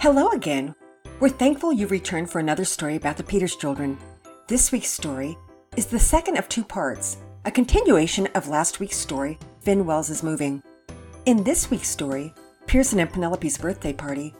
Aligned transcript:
Hello 0.00 0.28
again. 0.28 0.76
We're 1.18 1.28
thankful 1.28 1.72
you've 1.72 1.90
returned 1.90 2.30
for 2.30 2.38
another 2.38 2.64
story 2.64 2.94
about 2.94 3.16
the 3.16 3.24
Peters 3.24 3.56
children. 3.56 3.98
This 4.46 4.70
week's 4.70 4.90
story 4.90 5.36
is 5.76 5.86
the 5.86 5.98
second 5.98 6.38
of 6.38 6.48
two 6.48 6.62
parts, 6.62 7.16
a 7.44 7.50
continuation 7.50 8.28
of 8.36 8.46
last 8.46 8.78
week's 8.78 8.96
story, 8.96 9.40
Finn 9.60 9.84
Wells 9.84 10.08
is 10.08 10.22
Moving. 10.22 10.62
In 11.26 11.42
this 11.42 11.68
week's 11.68 11.88
story, 11.88 12.32
Pearson 12.68 13.00
and 13.00 13.12
Penelope's 13.12 13.58
birthday 13.58 13.92
party, 13.92 14.32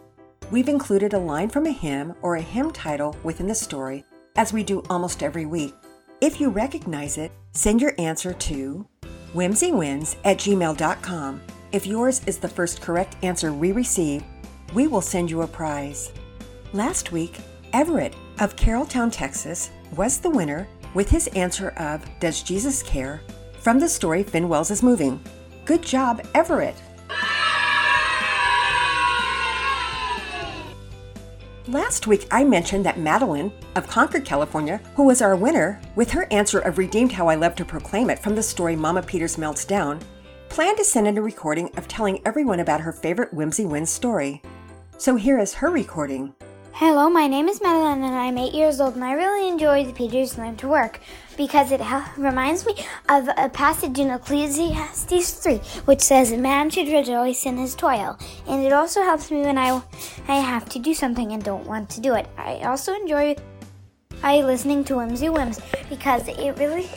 we've 0.53 0.69
included 0.69 1.13
a 1.13 1.19
line 1.19 1.49
from 1.49 1.67
a 1.67 1.73
hymn 1.73 2.15
or 2.23 2.37
a 2.37 2.41
hymn 2.41 2.71
title 2.71 3.17
within 3.25 3.49
the 3.49 3.55
story, 3.57 4.05
as 4.37 4.53
we 4.53 4.63
do 4.63 4.85
almost 4.89 5.25
every 5.25 5.45
week. 5.45 5.75
If 6.21 6.41
you 6.41 6.51
recognize 6.51 7.19
it, 7.19 7.33
send 7.51 7.81
your 7.81 7.95
answer 7.99 8.33
to 8.33 8.87
whimsywins 9.35 10.15
at 10.23 10.37
gmail.com. 10.37 11.43
If 11.73 11.85
yours 11.85 12.23
is 12.27 12.39
the 12.39 12.49
first 12.49 12.81
correct 12.81 13.17
answer 13.25 13.53
we 13.53 13.73
receive, 13.73 14.23
we 14.75 14.87
will 14.87 15.01
send 15.01 15.31
you 15.31 15.43
a 15.43 15.47
prize. 15.47 16.13
Last 16.73 17.13
week, 17.13 17.39
Everett 17.73 18.15
of 18.41 18.57
Carrollton, 18.57 19.11
Texas, 19.11 19.71
was 19.97 20.19
the 20.19 20.31
winner 20.31 20.69
with 20.95 21.09
his 21.09 21.27
answer 21.29 21.71
of 21.71 22.05
Does 22.21 22.43
Jesus 22.43 22.83
Care? 22.83 23.21
from 23.61 23.79
the 23.79 23.89
story 23.89 24.23
Finn 24.23 24.49
Wells 24.49 24.71
is 24.71 24.83
Moving. 24.83 25.21
Good 25.65 25.83
job, 25.83 26.27
Everett! 26.35 26.77
Last 31.67 32.07
week, 32.07 32.27
I 32.31 32.45
mentioned 32.45 32.87
that 32.87 32.99
Madeline 32.99 33.53
of 33.77 33.87
Concord, 33.87 34.25
California, 34.25 34.81
who 34.95 35.05
was 35.05 35.21
our 35.21 35.37
winner, 35.37 35.79
with 35.97 36.11
her 36.13 36.27
answer 36.31 36.61
of 36.61 36.79
Redeemed 36.79 37.13
How 37.13 37.29
I 37.29 37.35
Love 37.35 37.55
to 37.57 37.65
Proclaim 37.65 38.09
It 38.09 38.21
from 38.21 38.35
the 38.35 38.43
story 38.43 38.75
Mama 38.75 39.03
Peters 39.03 39.37
Melts 39.37 39.67
Down, 39.67 40.01
planned 40.49 40.79
to 40.79 40.85
send 40.85 41.07
in 41.07 41.19
a 41.19 41.23
recording 41.23 41.71
of 41.77 41.87
telling 41.87 42.23
everyone 42.25 42.61
about 42.61 42.81
her 42.81 42.93
favorite 42.93 43.35
Whimsy 43.35 43.67
Wins 43.67 43.91
story. 43.91 44.41
So 45.01 45.15
here 45.15 45.39
is 45.39 45.55
her 45.55 45.71
recording. 45.71 46.35
Hello, 46.73 47.09
my 47.09 47.29
name 47.29 47.47
is 47.47 47.63
Madeline 47.63 48.03
and 48.03 48.17
I'm 48.17 48.37
8 48.37 48.53
years 48.53 48.81
old 48.81 48.97
and 48.97 49.05
I 49.05 49.13
really 49.13 49.49
enjoy 49.49 49.85
the 49.85 49.93
Peters 49.93 50.37
Learn 50.37 50.57
to 50.57 50.67
Work 50.67 50.99
because 51.37 51.71
it 51.71 51.81
reminds 52.17 52.67
me 52.67 52.75
of 53.09 53.29
a 53.37 53.49
passage 53.49 54.01
in 54.01 54.11
Ecclesiastes 54.11 55.31
3 55.35 55.59
which 55.85 56.01
says 56.01 56.33
man 56.33 56.69
should 56.69 56.89
rejoice 56.89 57.47
in 57.47 57.59
his 57.59 57.77
toil 57.77 58.19
and 58.49 58.67
it 58.67 58.73
also 58.73 59.03
helps 59.03 59.31
me 59.31 59.43
when 59.43 59.57
I, 59.57 59.81
I 60.27 60.41
have 60.41 60.69
to 60.71 60.81
do 60.81 60.93
something 60.93 61.31
and 61.31 61.45
don't 61.45 61.69
want 61.69 61.89
to 61.91 62.01
do 62.01 62.15
it. 62.15 62.27
I 62.37 62.63
also 62.63 62.93
enjoy 62.93 63.37
I 64.25 64.41
listening 64.41 64.83
to 64.87 64.97
Whimsy 64.97 65.29
Wins 65.29 65.61
because 65.89 66.27
it 66.27 66.59
really 66.59 66.89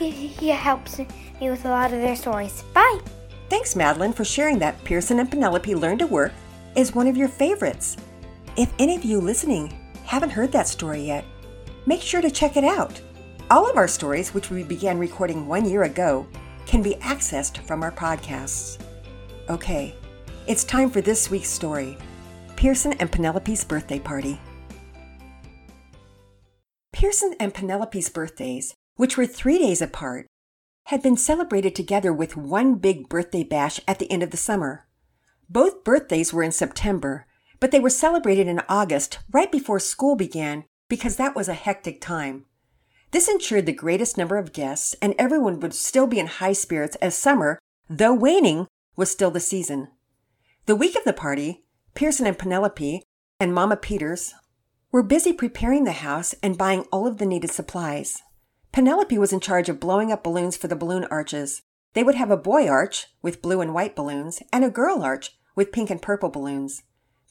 it 0.00 0.56
helps 0.56 0.98
me 0.98 1.06
with 1.40 1.64
a 1.64 1.70
lot 1.70 1.92
of 1.92 2.00
their 2.00 2.16
stories. 2.16 2.64
Bye! 2.74 2.98
Thanks, 3.48 3.76
Madeline, 3.76 4.12
for 4.12 4.24
sharing 4.24 4.58
that 4.58 4.82
Pearson 4.82 5.20
and 5.20 5.30
Penelope 5.30 5.72
Learn 5.76 5.98
to 5.98 6.08
Work 6.08 6.32
is 6.76 6.94
one 6.94 7.06
of 7.06 7.16
your 7.16 7.28
favorites. 7.28 7.96
If 8.56 8.72
any 8.78 8.96
of 8.96 9.04
you 9.04 9.20
listening 9.20 9.72
haven't 10.04 10.30
heard 10.30 10.52
that 10.52 10.68
story 10.68 11.02
yet, 11.02 11.24
make 11.86 12.02
sure 12.02 12.20
to 12.20 12.30
check 12.30 12.56
it 12.56 12.64
out. 12.64 13.00
All 13.50 13.68
of 13.68 13.76
our 13.76 13.88
stories, 13.88 14.32
which 14.32 14.50
we 14.50 14.62
began 14.62 14.98
recording 14.98 15.46
one 15.46 15.68
year 15.68 15.84
ago, 15.84 16.26
can 16.66 16.82
be 16.82 16.94
accessed 16.96 17.58
from 17.58 17.82
our 17.82 17.92
podcasts. 17.92 18.78
Okay, 19.48 19.94
it's 20.46 20.64
time 20.64 20.90
for 20.90 21.00
this 21.00 21.30
week's 21.30 21.50
story 21.50 21.96
Pearson 22.56 22.94
and 22.94 23.10
Penelope's 23.10 23.64
Birthday 23.64 23.98
Party. 23.98 24.40
Pearson 26.92 27.34
and 27.40 27.52
Penelope's 27.52 28.08
birthdays, 28.08 28.72
which 28.96 29.16
were 29.16 29.26
three 29.26 29.58
days 29.58 29.82
apart, 29.82 30.26
had 30.86 31.02
been 31.02 31.16
celebrated 31.16 31.74
together 31.74 32.12
with 32.12 32.36
one 32.36 32.76
big 32.76 33.08
birthday 33.08 33.42
bash 33.42 33.80
at 33.88 33.98
the 33.98 34.10
end 34.10 34.22
of 34.22 34.30
the 34.30 34.36
summer. 34.36 34.86
Both 35.48 35.84
birthdays 35.84 36.32
were 36.32 36.42
in 36.42 36.52
September, 36.52 37.26
but 37.60 37.70
they 37.70 37.80
were 37.80 37.90
celebrated 37.90 38.46
in 38.46 38.62
August, 38.68 39.18
right 39.30 39.50
before 39.50 39.78
school 39.78 40.16
began, 40.16 40.64
because 40.88 41.16
that 41.16 41.34
was 41.34 41.48
a 41.48 41.54
hectic 41.54 42.00
time. 42.00 42.46
This 43.10 43.28
ensured 43.28 43.66
the 43.66 43.72
greatest 43.72 44.18
number 44.18 44.36
of 44.36 44.52
guests, 44.52 44.94
and 45.00 45.14
everyone 45.18 45.60
would 45.60 45.74
still 45.74 46.06
be 46.06 46.18
in 46.18 46.26
high 46.26 46.52
spirits 46.52 46.96
as 46.96 47.14
summer, 47.14 47.58
though 47.88 48.12
waning, 48.12 48.66
was 48.96 49.10
still 49.10 49.30
the 49.30 49.40
season. 49.40 49.88
The 50.66 50.76
week 50.76 50.96
of 50.96 51.04
the 51.04 51.12
party, 51.12 51.64
Pearson 51.94 52.26
and 52.26 52.38
Penelope 52.38 53.02
and 53.38 53.54
Mama 53.54 53.76
Peters 53.76 54.34
were 54.90 55.02
busy 55.02 55.32
preparing 55.32 55.84
the 55.84 55.92
house 55.92 56.34
and 56.42 56.58
buying 56.58 56.82
all 56.92 57.06
of 57.06 57.18
the 57.18 57.26
needed 57.26 57.50
supplies. 57.50 58.22
Penelope 58.72 59.18
was 59.18 59.32
in 59.32 59.40
charge 59.40 59.68
of 59.68 59.78
blowing 59.78 60.10
up 60.10 60.24
balloons 60.24 60.56
for 60.56 60.68
the 60.68 60.76
balloon 60.76 61.04
arches. 61.04 61.62
They 61.94 62.02
would 62.02 62.16
have 62.16 62.30
a 62.30 62.36
boy 62.36 62.68
arch 62.68 63.06
with 63.22 63.40
blue 63.40 63.60
and 63.60 63.72
white 63.72 63.96
balloons 63.96 64.42
and 64.52 64.64
a 64.64 64.70
girl 64.70 65.02
arch 65.02 65.36
with 65.54 65.72
pink 65.72 65.90
and 65.90 66.02
purple 66.02 66.28
balloons. 66.28 66.82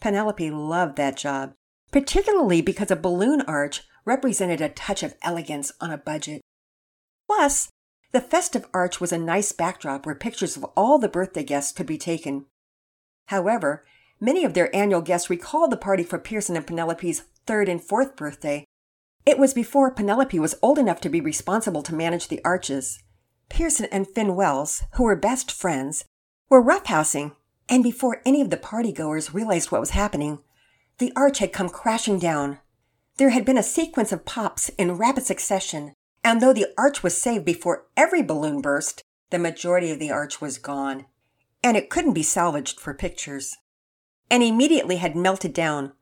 Penelope 0.02 0.50
loved 0.50 0.96
that 0.98 1.18
job, 1.18 1.54
particularly 1.92 2.62
because 2.62 2.90
a 2.90 2.96
balloon 2.96 3.42
arch 3.42 3.84
represented 4.06 4.62
a 4.62 4.70
touch 4.70 5.04
of 5.04 5.16
elegance 5.22 5.72
on 5.80 5.92
a 5.92 5.98
budget. 5.98 6.42
Plus, 7.28 7.70
the 8.12 8.22
festive 8.22 8.66
arch 8.74 9.02
was 9.02 9.12
a 9.12 9.18
nice 9.18 9.52
backdrop 9.52 10.06
where 10.06 10.16
pictures 10.16 10.56
of 10.56 10.64
all 10.78 10.98
the 10.98 11.10
birthday 11.10 11.44
guests 11.44 11.72
could 11.72 11.88
be 11.88 11.98
taken. 11.98 12.46
However, 13.28 13.86
many 14.20 14.46
of 14.46 14.54
their 14.54 14.74
annual 14.76 15.02
guests 15.02 15.30
recalled 15.30 15.72
the 15.72 15.78
party 15.78 16.04
for 16.04 16.20
Pearson 16.20 16.56
and 16.56 16.68
Penelope's 16.68 17.24
third 17.46 17.68
and 17.68 17.84
fourth 17.84 18.16
birthday. 18.16 18.66
It 19.26 19.40
was 19.40 19.54
before 19.54 19.92
Penelope 19.92 20.38
was 20.40 20.56
old 20.62 20.78
enough 20.78 21.02
to 21.02 21.10
be 21.10 21.22
responsible 21.22 21.82
to 21.84 21.96
manage 21.96 22.28
the 22.28 22.42
arches. 22.46 23.03
Pearson 23.54 23.88
and 23.92 24.08
Finn 24.08 24.36
Wells, 24.36 24.82
who 24.96 25.04
were 25.04 25.16
best 25.16 25.52
friends, 25.52 26.06
were 26.50 26.60
roughhousing 26.60 27.36
and 27.70 27.84
before 27.84 28.20
any 28.26 28.42
of 28.42 28.50
the 28.50 28.58
partygoers 28.58 29.32
realized 29.32 29.72
what 29.72 29.80
was 29.80 29.92
happening, 29.92 30.40
the 30.98 31.14
arch 31.16 31.38
had 31.38 31.54
come 31.54 31.70
crashing 31.70 32.18
down. 32.18 32.58
There 33.18 33.30
had 33.30 33.46
been 33.46 33.60
a 33.60 33.64
sequence 33.64 34.12
of 34.12 34.26
pops 34.26 34.70
in 34.70 34.98
rapid 34.98 35.26
succession, 35.26 35.94
and 36.24 36.42
though 36.42 36.52
the 36.52 36.74
arch 36.80 37.04
was 37.04 37.16
saved 37.16 37.46
before 37.46 37.86
every 37.96 38.24
balloon 38.24 38.60
burst, 38.60 39.04
the 39.30 39.38
majority 39.38 39.92
of 39.92 40.00
the 40.00 40.10
arch 40.10 40.42
was 40.42 40.58
gone, 40.58 41.06
and 41.64 41.78
it 41.78 41.92
couldn't 41.92 42.14
be 42.14 42.24
salvaged 42.24 42.80
for 42.80 42.96
pictures, 42.96 43.58
and 44.32 44.42
immediately 44.42 44.96
had 44.96 45.16
melted 45.16 45.54
down. 45.54 45.94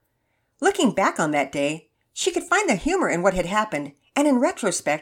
Looking 0.61 0.93
back 0.93 1.19
on 1.19 1.31
that 1.31 1.51
day, 1.51 1.89
she 2.13 2.31
could 2.31 2.43
find 2.43 2.69
the 2.69 2.75
humor 2.75 3.09
in 3.09 3.21
what 3.21 3.33
had 3.33 3.45
happened, 3.45 3.91
and 4.15 4.25
in 4.25 4.39
retrospect, 4.39 5.00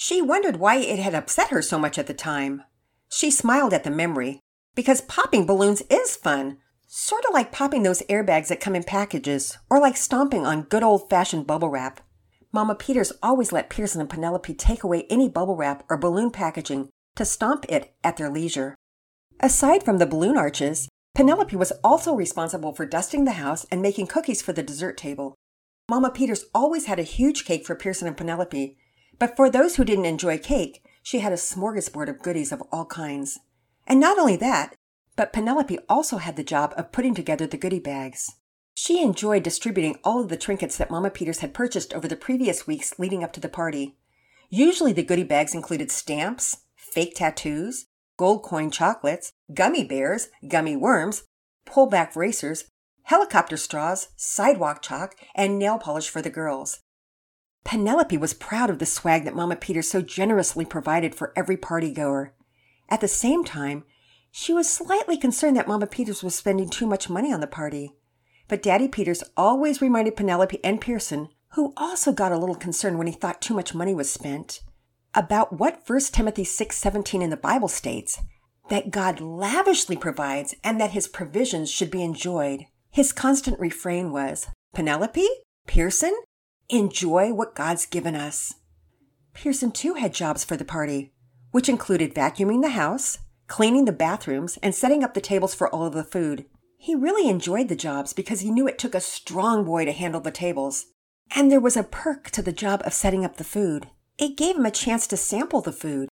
she 0.00 0.22
wondered 0.22 0.58
why 0.58 0.76
it 0.76 1.00
had 1.00 1.12
upset 1.12 1.48
her 1.48 1.60
so 1.60 1.76
much 1.76 1.98
at 1.98 2.06
the 2.06 2.14
time. 2.14 2.62
She 3.08 3.32
smiled 3.32 3.74
at 3.74 3.82
the 3.82 3.90
memory, 3.90 4.38
because 4.76 5.00
popping 5.00 5.44
balloons 5.44 5.82
is 5.90 6.14
fun. 6.14 6.58
Sort 6.86 7.24
of 7.24 7.34
like 7.34 7.50
popping 7.50 7.82
those 7.82 8.02
airbags 8.02 8.46
that 8.46 8.60
come 8.60 8.76
in 8.76 8.84
packages, 8.84 9.58
or 9.68 9.80
like 9.80 9.96
stomping 9.96 10.46
on 10.46 10.62
good 10.62 10.84
old 10.84 11.10
fashioned 11.10 11.48
bubble 11.48 11.68
wrap. 11.68 12.00
Mama 12.52 12.76
Peters 12.76 13.12
always 13.24 13.50
let 13.50 13.70
Pearson 13.70 14.00
and 14.00 14.08
Penelope 14.08 14.54
take 14.54 14.84
away 14.84 15.04
any 15.10 15.28
bubble 15.28 15.56
wrap 15.56 15.84
or 15.90 15.98
balloon 15.98 16.30
packaging 16.30 16.88
to 17.16 17.24
stomp 17.24 17.66
it 17.68 17.92
at 18.04 18.18
their 18.18 18.30
leisure. 18.30 18.76
Aside 19.40 19.82
from 19.82 19.98
the 19.98 20.06
balloon 20.06 20.38
arches, 20.38 20.88
Penelope 21.16 21.56
was 21.56 21.72
also 21.82 22.14
responsible 22.14 22.72
for 22.72 22.86
dusting 22.86 23.24
the 23.24 23.32
house 23.32 23.66
and 23.72 23.82
making 23.82 24.06
cookies 24.06 24.42
for 24.42 24.52
the 24.52 24.62
dessert 24.62 24.96
table. 24.96 25.34
Mama 25.90 26.10
Peters 26.10 26.44
always 26.54 26.86
had 26.86 27.00
a 27.00 27.02
huge 27.02 27.44
cake 27.44 27.66
for 27.66 27.74
Pearson 27.74 28.06
and 28.06 28.16
Penelope, 28.16 28.76
but 29.18 29.36
for 29.36 29.50
those 29.50 29.76
who 29.76 29.84
didn't 29.84 30.04
enjoy 30.04 30.38
cake, 30.38 30.82
she 31.02 31.20
had 31.20 31.32
a 31.32 31.36
smorgasbord 31.36 32.08
of 32.08 32.22
goodies 32.22 32.52
of 32.52 32.62
all 32.70 32.84
kinds. 32.86 33.38
And 33.86 33.98
not 33.98 34.18
only 34.18 34.36
that, 34.36 34.74
but 35.16 35.32
Penelope 35.32 35.78
also 35.88 36.18
had 36.18 36.36
the 36.36 36.44
job 36.44 36.74
of 36.76 36.92
putting 36.92 37.14
together 37.14 37.46
the 37.46 37.56
goodie 37.56 37.80
bags. 37.80 38.30
She 38.74 39.02
enjoyed 39.02 39.42
distributing 39.42 39.96
all 40.04 40.20
of 40.20 40.28
the 40.28 40.36
trinkets 40.36 40.76
that 40.76 40.90
Mama 40.90 41.10
Peters 41.10 41.40
had 41.40 41.52
purchased 41.52 41.92
over 41.92 42.06
the 42.06 42.14
previous 42.14 42.66
weeks 42.66 42.96
leading 42.98 43.24
up 43.24 43.32
to 43.32 43.40
the 43.40 43.48
party. 43.48 43.96
Usually 44.50 44.92
the 44.92 45.02
goodie 45.02 45.24
bags 45.24 45.54
included 45.54 45.90
stamps, 45.90 46.58
fake 46.76 47.16
tattoos, 47.16 47.86
gold 48.16 48.44
coin 48.44 48.70
chocolates, 48.70 49.32
gummy 49.52 49.84
bears, 49.84 50.28
gummy 50.46 50.76
worms, 50.76 51.24
pullback 51.66 52.14
racers, 52.14 52.66
helicopter 53.02 53.56
straws, 53.56 54.08
sidewalk 54.16 54.82
chalk, 54.82 55.16
and 55.34 55.58
nail 55.58 55.78
polish 55.78 56.08
for 56.08 56.22
the 56.22 56.30
girls. 56.30 56.80
Penelope 57.68 58.16
was 58.16 58.32
proud 58.32 58.70
of 58.70 58.78
the 58.78 58.86
swag 58.86 59.24
that 59.24 59.36
Mama 59.36 59.54
Peters 59.54 59.90
so 59.90 60.00
generously 60.00 60.64
provided 60.64 61.14
for 61.14 61.34
every 61.36 61.58
party 61.58 61.92
goer. 61.92 62.32
At 62.88 63.02
the 63.02 63.08
same 63.08 63.44
time, 63.44 63.84
she 64.30 64.54
was 64.54 64.66
slightly 64.66 65.18
concerned 65.18 65.54
that 65.58 65.68
Mama 65.68 65.86
Peters 65.86 66.22
was 66.22 66.34
spending 66.34 66.70
too 66.70 66.86
much 66.86 67.10
money 67.10 67.30
on 67.30 67.40
the 67.40 67.46
party. 67.46 67.92
But 68.48 68.62
Daddy 68.62 68.88
Peters 68.88 69.22
always 69.36 69.82
reminded 69.82 70.16
Penelope 70.16 70.58
and 70.64 70.80
Pearson, 70.80 71.28
who 71.56 71.74
also 71.76 72.10
got 72.10 72.32
a 72.32 72.38
little 72.38 72.54
concerned 72.54 72.96
when 72.96 73.06
he 73.06 73.12
thought 73.12 73.42
too 73.42 73.52
much 73.52 73.74
money 73.74 73.94
was 73.94 74.10
spent, 74.10 74.60
about 75.14 75.58
what 75.58 75.86
1 75.86 76.14
Timothy 76.14 76.44
6:17 76.44 77.20
in 77.20 77.28
the 77.28 77.36
Bible 77.36 77.68
states, 77.68 78.18
that 78.70 78.90
God 78.90 79.20
lavishly 79.20 79.98
provides 79.98 80.54
and 80.64 80.80
that 80.80 80.92
his 80.92 81.06
provisions 81.06 81.70
should 81.70 81.90
be 81.90 82.02
enjoyed. 82.02 82.64
His 82.90 83.12
constant 83.12 83.60
refrain 83.60 84.10
was, 84.10 84.46
Penelope, 84.72 85.28
Pearson, 85.66 86.18
enjoy 86.68 87.32
what 87.32 87.54
God's 87.54 87.86
given 87.86 88.14
us. 88.14 88.54
Pearson 89.34 89.70
too 89.70 89.94
had 89.94 90.12
jobs 90.12 90.44
for 90.44 90.56
the 90.56 90.64
party 90.64 91.12
which 91.50 91.68
included 91.68 92.14
vacuuming 92.14 92.62
the 92.62 92.70
house, 92.70 93.18
cleaning 93.46 93.84
the 93.84 93.92
bathrooms, 93.92 94.58
and 94.62 94.74
setting 94.74 95.02
up 95.02 95.14
the 95.14 95.20
tables 95.20 95.54
for 95.54 95.68
all 95.68 95.86
of 95.86 95.94
the 95.94 96.04
food. 96.04 96.44
He 96.76 96.94
really 96.94 97.28
enjoyed 97.28 97.68
the 97.68 97.76
jobs 97.76 98.12
because 98.12 98.40
he 98.40 98.50
knew 98.50 98.68
it 98.68 98.78
took 98.78 98.94
a 98.94 99.00
strong 99.00 99.64
boy 99.64 99.84
to 99.84 99.92
handle 99.92 100.20
the 100.20 100.30
tables. 100.30 100.86
And 101.34 101.50
there 101.50 101.60
was 101.60 101.76
a 101.76 101.82
perk 101.82 102.30
to 102.30 102.42
the 102.42 102.52
job 102.52 102.82
of 102.84 102.92
setting 102.92 103.24
up 103.24 103.36
the 103.36 103.44
food. 103.44 103.88
It 104.18 104.36
gave 104.36 104.56
him 104.56 104.66
a 104.66 104.70
chance 104.70 105.06
to 105.08 105.16
sample 105.16 105.60
the 105.60 105.72
food. 105.72 106.08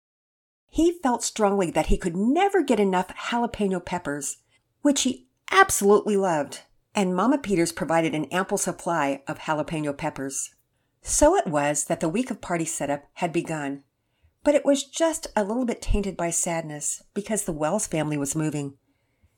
He 0.69 0.99
felt 1.03 1.23
strongly 1.23 1.71
that 1.73 1.87
he 1.87 1.99
could 1.99 2.17
never 2.17 2.63
get 2.63 2.81
enough 2.81 3.09
jalapeno 3.09 3.85
peppers, 3.85 4.39
which 4.83 5.03
he 5.03 5.27
absolutely 5.51 6.17
loved, 6.17 6.61
and 6.94 7.15
Mama 7.15 7.39
Peters 7.39 7.73
provided 7.73 8.15
an 8.15 8.27
ample 8.27 8.59
supply 8.59 9.23
of 9.27 9.41
jalapeno 9.41 9.97
peppers. 9.97 10.55
So 11.00 11.37
it 11.37 11.47
was 11.47 11.85
that 11.85 12.00
the 12.00 12.09
week 12.09 12.31
of 12.31 12.41
party 12.41 12.65
setup 12.65 13.05
had 13.15 13.33
begun, 13.33 13.83
but 14.44 14.55
it 14.55 14.65
was 14.65 14.85
just 14.85 15.27
a 15.35 15.44
little 15.44 15.65
bit 15.65 15.81
tainted 15.81 16.17
by 16.17 16.31
sadness 16.31 17.03
because 17.15 17.44
the 17.44 17.53
Wells 17.53 17.87
family 17.87 18.17
was 18.17 18.37
moving. 18.37 18.75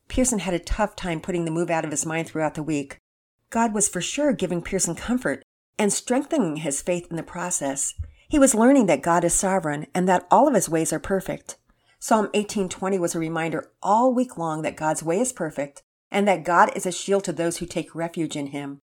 Pearson 0.09 0.41
had 0.41 0.55
a 0.55 0.59
tough 0.59 0.97
time 0.97 1.21
putting 1.21 1.45
the 1.45 1.51
move 1.51 1.71
out 1.71 1.85
of 1.85 1.91
his 1.91 2.05
mind 2.05 2.29
throughout 2.29 2.55
the 2.55 2.62
week. 2.62 2.99
God 3.51 3.73
was 3.73 3.89
for 3.89 4.01
sure 4.01 4.33
giving 4.33 4.61
Pearson 4.61 4.95
comfort 4.95 5.43
and 5.79 5.93
strengthening 5.93 6.56
his 6.56 6.83
faith 6.83 7.06
in 7.11 7.17
the 7.17 7.23
process. 7.23 7.95
He 8.29 8.39
was 8.39 8.55
learning 8.55 8.87
that 8.87 9.03
God 9.03 9.25
is 9.25 9.33
sovereign 9.33 9.87
and 9.95 10.09
that 10.09 10.27
all 10.31 10.49
of 10.49 10.55
his 10.55 10.69
ways 10.69 10.93
are 10.93 10.99
perfect. 10.99 11.56
Psalm 11.99 12.29
18:20 12.35 12.99
was 12.99 13.15
a 13.15 13.19
reminder 13.19 13.71
all 13.83 14.12
week 14.12 14.37
long 14.37 14.62
that 14.62 14.77
God's 14.77 15.03
way 15.03 15.21
is 15.21 15.33
perfect 15.33 15.83
and 16.15 16.29
that 16.29 16.45
God 16.45 16.71
is 16.77 16.87
a 16.87 16.93
shield 16.93 17.25
to 17.25 17.33
those 17.33 17.59
who 17.59 17.67
take 17.67 17.93
refuge 17.93 18.37
in 18.37 18.47
him. 18.47 18.81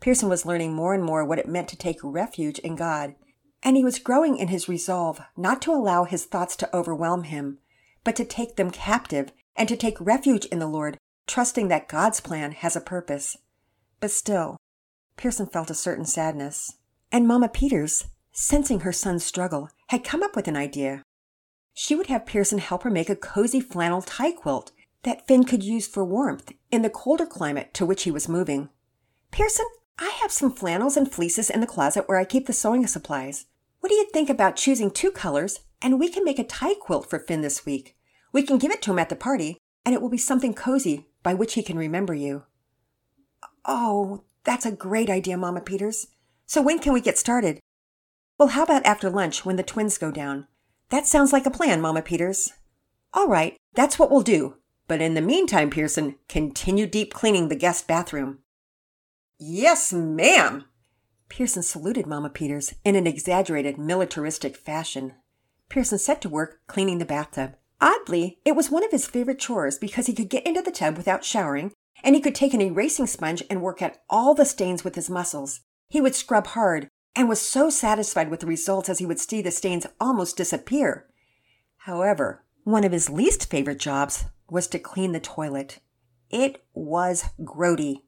Pearson 0.00 0.30
was 0.30 0.46
learning 0.46 0.72
more 0.72 0.94
and 0.94 1.04
more 1.04 1.22
what 1.22 1.38
it 1.38 1.46
meant 1.46 1.68
to 1.68 1.76
take 1.76 1.98
refuge 2.02 2.58
in 2.60 2.76
God, 2.76 3.14
and 3.62 3.76
he 3.76 3.84
was 3.84 3.98
growing 3.98 4.38
in 4.38 4.48
his 4.48 4.70
resolve 4.70 5.20
not 5.36 5.60
to 5.62 5.70
allow 5.70 6.04
his 6.04 6.24
thoughts 6.24 6.56
to 6.56 6.74
overwhelm 6.74 7.24
him, 7.24 7.58
but 8.04 8.16
to 8.16 8.24
take 8.24 8.56
them 8.56 8.70
captive 8.70 9.32
and 9.54 9.68
to 9.68 9.76
take 9.76 10.00
refuge 10.00 10.46
in 10.46 10.60
the 10.60 10.66
Lord, 10.66 10.96
trusting 11.26 11.68
that 11.68 11.88
God's 11.88 12.20
plan 12.20 12.52
has 12.52 12.74
a 12.74 12.80
purpose. 12.80 13.36
But 14.00 14.10
still, 14.10 14.56
Pearson 15.18 15.46
felt 15.46 15.70
a 15.70 15.74
certain 15.74 16.06
sadness. 16.06 16.78
And 17.12 17.28
Mama 17.28 17.50
Peters, 17.50 18.06
sensing 18.32 18.80
her 18.80 18.94
son's 18.94 19.24
struggle, 19.24 19.68
had 19.88 20.04
come 20.04 20.22
up 20.22 20.34
with 20.34 20.48
an 20.48 20.56
idea. 20.56 21.02
She 21.74 21.94
would 21.94 22.06
have 22.06 22.24
Pearson 22.24 22.58
help 22.58 22.82
her 22.82 22.90
make 22.90 23.10
a 23.10 23.14
cozy 23.14 23.60
flannel 23.60 24.00
tie 24.00 24.32
quilt 24.32 24.72
that 25.02 25.26
Finn 25.28 25.44
could 25.44 25.62
use 25.62 25.86
for 25.86 26.04
warmth 26.04 26.52
in 26.72 26.82
the 26.82 26.90
colder 26.90 27.26
climate 27.26 27.72
to 27.74 27.86
which 27.86 28.02
he 28.02 28.10
was 28.10 28.28
moving. 28.28 28.70
Pearson, 29.30 29.66
I 29.98 30.18
have 30.22 30.32
some 30.32 30.52
flannels 30.52 30.96
and 30.96 31.10
fleeces 31.10 31.50
in 31.50 31.60
the 31.60 31.66
closet 31.66 32.08
where 32.08 32.18
I 32.18 32.24
keep 32.24 32.46
the 32.46 32.52
sewing 32.52 32.86
supplies. 32.86 33.46
What 33.80 33.90
do 33.90 33.94
you 33.94 34.08
think 34.12 34.30
about 34.30 34.56
choosing 34.56 34.90
two 34.90 35.10
colors 35.10 35.60
and 35.80 36.00
we 36.00 36.08
can 36.08 36.24
make 36.24 36.38
a 36.38 36.44
tie 36.44 36.74
quilt 36.74 37.08
for 37.08 37.18
Finn 37.18 37.42
this 37.42 37.66
week? 37.66 37.96
We 38.32 38.42
can 38.42 38.58
give 38.58 38.72
it 38.72 38.80
to 38.82 38.90
him 38.90 38.98
at 38.98 39.10
the 39.10 39.16
party 39.16 39.58
and 39.84 39.94
it 39.94 40.00
will 40.00 40.08
be 40.08 40.18
something 40.18 40.54
cozy 40.54 41.06
by 41.22 41.34
which 41.34 41.54
he 41.54 41.62
can 41.62 41.76
remember 41.76 42.14
you. 42.14 42.44
Oh, 43.64 44.24
that's 44.44 44.66
a 44.66 44.72
great 44.72 45.10
idea, 45.10 45.36
Mama 45.36 45.60
Peters. 45.60 46.08
So 46.46 46.62
when 46.62 46.78
can 46.78 46.92
we 46.92 47.00
get 47.00 47.18
started? 47.18 47.60
Well, 48.38 48.48
how 48.48 48.62
about 48.64 48.86
after 48.86 49.10
lunch 49.10 49.44
when 49.44 49.56
the 49.56 49.62
twins 49.62 49.98
go 49.98 50.10
down? 50.10 50.46
That 50.88 51.06
sounds 51.06 51.32
like 51.32 51.46
a 51.46 51.50
plan, 51.50 51.80
Mama 51.80 52.02
Peters. 52.02 52.52
All 53.14 53.28
right, 53.28 53.56
that's 53.74 53.98
what 53.98 54.10
we'll 54.10 54.22
do. 54.22 54.56
But 54.88 55.00
in 55.00 55.14
the 55.14 55.20
meantime, 55.20 55.70
Pearson, 55.70 56.16
continue 56.28 56.86
deep 56.86 57.12
cleaning 57.12 57.48
the 57.48 57.56
guest 57.56 57.86
bathroom. 57.86 58.40
Yes, 59.38 59.92
ma'am. 59.92 60.64
Pearson 61.28 61.62
saluted 61.62 62.06
Mama 62.06 62.28
Peters 62.28 62.74
in 62.84 62.94
an 62.94 63.06
exaggerated 63.06 63.78
militaristic 63.78 64.56
fashion. 64.56 65.14
Pearson 65.68 65.98
set 65.98 66.20
to 66.20 66.28
work 66.28 66.60
cleaning 66.66 66.98
the 66.98 67.04
bathtub. 67.04 67.56
Oddly, 67.80 68.38
it 68.44 68.54
was 68.54 68.70
one 68.70 68.84
of 68.84 68.90
his 68.90 69.06
favorite 69.06 69.38
chores 69.38 69.78
because 69.78 70.06
he 70.06 70.12
could 70.12 70.28
get 70.28 70.46
into 70.46 70.62
the 70.62 70.70
tub 70.70 70.96
without 70.96 71.24
showering 71.24 71.72
and 72.04 72.14
he 72.14 72.20
could 72.20 72.34
take 72.34 72.54
an 72.54 72.60
erasing 72.60 73.06
sponge 73.06 73.42
and 73.48 73.62
work 73.62 73.80
at 73.80 74.02
all 74.10 74.34
the 74.34 74.44
stains 74.44 74.84
with 74.84 74.94
his 74.94 75.10
muscles. 75.10 75.60
He 75.88 76.00
would 76.00 76.14
scrub 76.14 76.48
hard 76.48 76.88
and 77.14 77.28
was 77.28 77.40
so 77.40 77.70
satisfied 77.70 78.30
with 78.30 78.40
the 78.40 78.46
results 78.46 78.88
as 78.88 78.98
he 78.98 79.06
would 79.06 79.20
see 79.20 79.42
the 79.42 79.50
stains 79.50 79.86
almost 80.00 80.36
disappear. 80.36 81.06
However, 81.78 82.44
one 82.64 82.84
of 82.84 82.92
his 82.92 83.10
least 83.10 83.50
favorite 83.50 83.78
jobs 83.78 84.24
was 84.52 84.68
to 84.68 84.78
clean 84.78 85.12
the 85.12 85.20
toilet. 85.20 85.80
It 86.30 86.62
was 86.74 87.24
grody. 87.40 88.02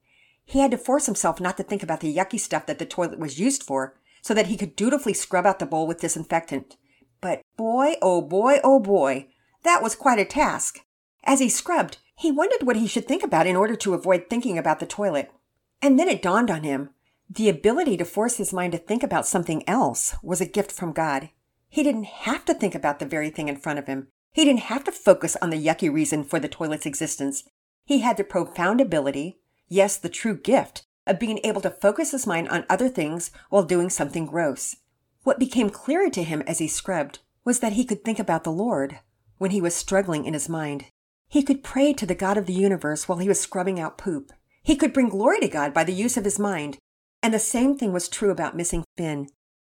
He 0.44 0.60
had 0.60 0.70
to 0.72 0.78
force 0.78 1.06
himself 1.06 1.40
not 1.40 1.56
to 1.56 1.62
think 1.62 1.82
about 1.82 2.00
the 2.00 2.14
yucky 2.14 2.38
stuff 2.38 2.66
that 2.66 2.78
the 2.78 2.84
toilet 2.86 3.18
was 3.18 3.40
used 3.40 3.62
for 3.62 3.96
so 4.20 4.34
that 4.34 4.48
he 4.48 4.56
could 4.56 4.76
dutifully 4.76 5.14
scrub 5.14 5.46
out 5.46 5.58
the 5.58 5.66
bowl 5.66 5.86
with 5.86 6.00
disinfectant. 6.00 6.76
But 7.22 7.40
boy, 7.56 7.94
oh 8.02 8.20
boy, 8.20 8.58
oh 8.62 8.78
boy, 8.78 9.28
that 9.62 9.82
was 9.82 9.94
quite 9.94 10.18
a 10.18 10.26
task. 10.26 10.80
As 11.24 11.40
he 11.40 11.48
scrubbed, 11.48 11.96
he 12.14 12.30
wondered 12.30 12.62
what 12.62 12.76
he 12.76 12.86
should 12.86 13.08
think 13.08 13.24
about 13.24 13.46
in 13.46 13.56
order 13.56 13.74
to 13.76 13.94
avoid 13.94 14.28
thinking 14.28 14.58
about 14.58 14.80
the 14.80 14.86
toilet. 14.86 15.32
And 15.80 15.98
then 15.98 16.08
it 16.08 16.22
dawned 16.22 16.50
on 16.50 16.62
him. 16.62 16.90
The 17.30 17.48
ability 17.48 17.96
to 17.96 18.04
force 18.04 18.36
his 18.36 18.52
mind 18.52 18.72
to 18.72 18.78
think 18.78 19.02
about 19.02 19.26
something 19.26 19.66
else 19.66 20.14
was 20.22 20.42
a 20.42 20.46
gift 20.46 20.70
from 20.70 20.92
God. 20.92 21.30
He 21.70 21.82
didn't 21.82 22.04
have 22.04 22.44
to 22.44 22.54
think 22.54 22.74
about 22.74 22.98
the 22.98 23.06
very 23.06 23.30
thing 23.30 23.48
in 23.48 23.56
front 23.56 23.78
of 23.78 23.86
him. 23.86 24.08
He 24.34 24.44
didn't 24.44 24.62
have 24.62 24.82
to 24.84 24.92
focus 24.92 25.36
on 25.40 25.50
the 25.50 25.64
yucky 25.64 25.90
reason 25.90 26.24
for 26.24 26.40
the 26.40 26.48
toilet's 26.48 26.86
existence. 26.86 27.44
He 27.84 28.00
had 28.00 28.16
the 28.16 28.24
profound 28.24 28.80
ability, 28.80 29.38
yes, 29.68 29.96
the 29.96 30.08
true 30.08 30.36
gift, 30.36 30.84
of 31.06 31.20
being 31.20 31.38
able 31.44 31.60
to 31.60 31.70
focus 31.70 32.10
his 32.10 32.26
mind 32.26 32.48
on 32.48 32.66
other 32.68 32.88
things 32.88 33.30
while 33.48 33.62
doing 33.62 33.88
something 33.88 34.26
gross. 34.26 34.74
What 35.22 35.38
became 35.38 35.70
clearer 35.70 36.10
to 36.10 36.24
him 36.24 36.42
as 36.48 36.58
he 36.58 36.66
scrubbed 36.66 37.20
was 37.44 37.60
that 37.60 37.74
he 37.74 37.84
could 37.84 38.04
think 38.04 38.18
about 38.18 38.42
the 38.42 38.50
Lord 38.50 38.98
when 39.38 39.52
he 39.52 39.60
was 39.60 39.74
struggling 39.74 40.24
in 40.24 40.34
his 40.34 40.48
mind. 40.48 40.86
He 41.28 41.44
could 41.44 41.62
pray 41.62 41.92
to 41.92 42.04
the 42.04 42.16
God 42.16 42.36
of 42.36 42.46
the 42.46 42.52
universe 42.52 43.08
while 43.08 43.18
he 43.18 43.28
was 43.28 43.40
scrubbing 43.40 43.78
out 43.78 43.98
poop. 43.98 44.32
He 44.64 44.74
could 44.74 44.92
bring 44.92 45.10
glory 45.10 45.38
to 45.40 45.48
God 45.48 45.72
by 45.72 45.84
the 45.84 45.94
use 45.94 46.16
of 46.16 46.24
his 46.24 46.40
mind. 46.40 46.78
And 47.22 47.32
the 47.32 47.38
same 47.38 47.78
thing 47.78 47.92
was 47.92 48.08
true 48.08 48.30
about 48.30 48.56
missing 48.56 48.84
Finn. 48.96 49.28